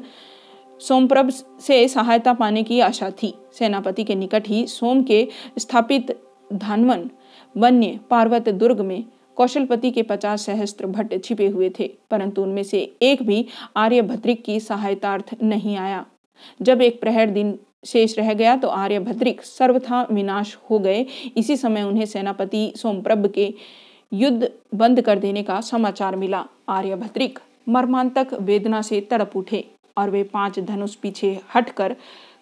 सोमप्रभ 0.81 1.31
से 1.61 1.87
सहायता 1.89 2.33
पाने 2.33 2.63
की 2.63 2.81
आशा 2.81 3.11
थी। 3.23 3.35
सेनापति 3.53 4.05
के 4.05 4.15
निकट 4.15 4.49
ही 4.49 4.67
सोम 4.67 5.03
के 5.03 5.27
स्थापित 5.59 6.19
धानवन, 6.53 7.11
वन्य 7.57 8.01
पार्वत 8.11 8.49
दुर्ग 8.49 8.81
में 8.81 9.05
कौशलपति 9.37 9.91
के 9.91 10.03
पचास 10.03 10.45
सहस्त्र 10.47 10.87
भट्ट 10.87 11.25
छिपे 11.25 11.47
हुए 11.47 11.71
थे, 11.79 11.91
परंतु 12.11 12.43
उनमें 12.43 12.63
से 12.63 12.81
एक 13.03 13.23
भी 13.23 13.47
आर्यभद्रिक 13.77 14.45
की 14.45 14.61
सहायतार्थ 14.61 15.35
नहीं 15.43 15.77
आया। 15.77 16.05
जब 16.61 16.83
एक 16.83 17.01
प्रहर 17.01 17.31
दिन 17.31 17.59
शेष 17.87 18.19
रह 18.19 18.33
गया 18.35 18.57
तो 18.57 18.69
आर्यभद्रिक 18.69 19.43
सर्वथा 19.43 20.03
विनाश 20.11 20.57
हो 20.71 20.79
गए। 20.79 21.05
इसी 21.37 21.57
समय 21.57 21.83
उन्हें 21.83 22.07
सेनापति 22.07 22.73
सोमप्रभ 22.77 23.31
के 23.35 23.53
युद्ध 24.13 24.51
बंद 24.75 25.01
कर 25.01 25.19
देने 25.19 25.43
का 25.43 25.61
समाचार 25.61 26.17
मिला। 26.17 26.45
आर्यभद्रिक 26.69 27.39
मर्मांतक 27.69 28.35
वेदना 28.41 28.83
से 28.83 29.01
तड़प 29.01 29.37
उठे 29.37 29.65
और 29.97 30.11
वे 30.11 30.23
पाँच 30.25 30.59
धनुष 30.61 30.95
पीछे 30.95 31.39
हटकर 31.55 31.97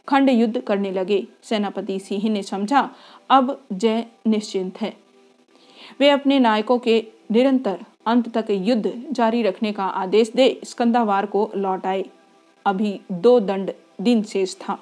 खंड 0.08 0.30
युद्ध 0.30 0.60
करने 0.60 0.90
लगे। 0.90 1.26
सेनापति 1.42 1.98
सिंह 1.98 2.28
ने 2.30 2.42
समझा, 2.42 2.88
अब 3.30 3.58
जय 3.72 4.04
निश्चिंत 4.26 4.80
है। 4.80 4.92
वे 6.00 6.10
अपने 6.10 6.38
नायकों 6.38 6.78
के 6.78 7.02
निरंतर 7.30 7.78
अंत 8.06 8.28
तक 8.28 8.50
युद्ध 8.50 8.92
जारी 9.12 9.42
रखने 9.42 9.72
का 9.72 9.84
आदेश 9.84 10.32
दे 10.36 10.60
स्कंदावार 10.64 11.26
को 11.26 11.50
लौट 11.56 11.86
आए। 11.86 12.04
अभी 12.66 13.00
दो 13.12 13.38
दंड 13.40 13.70
दिन 14.00 14.22
शेष 14.22 14.56
था। 14.56 14.78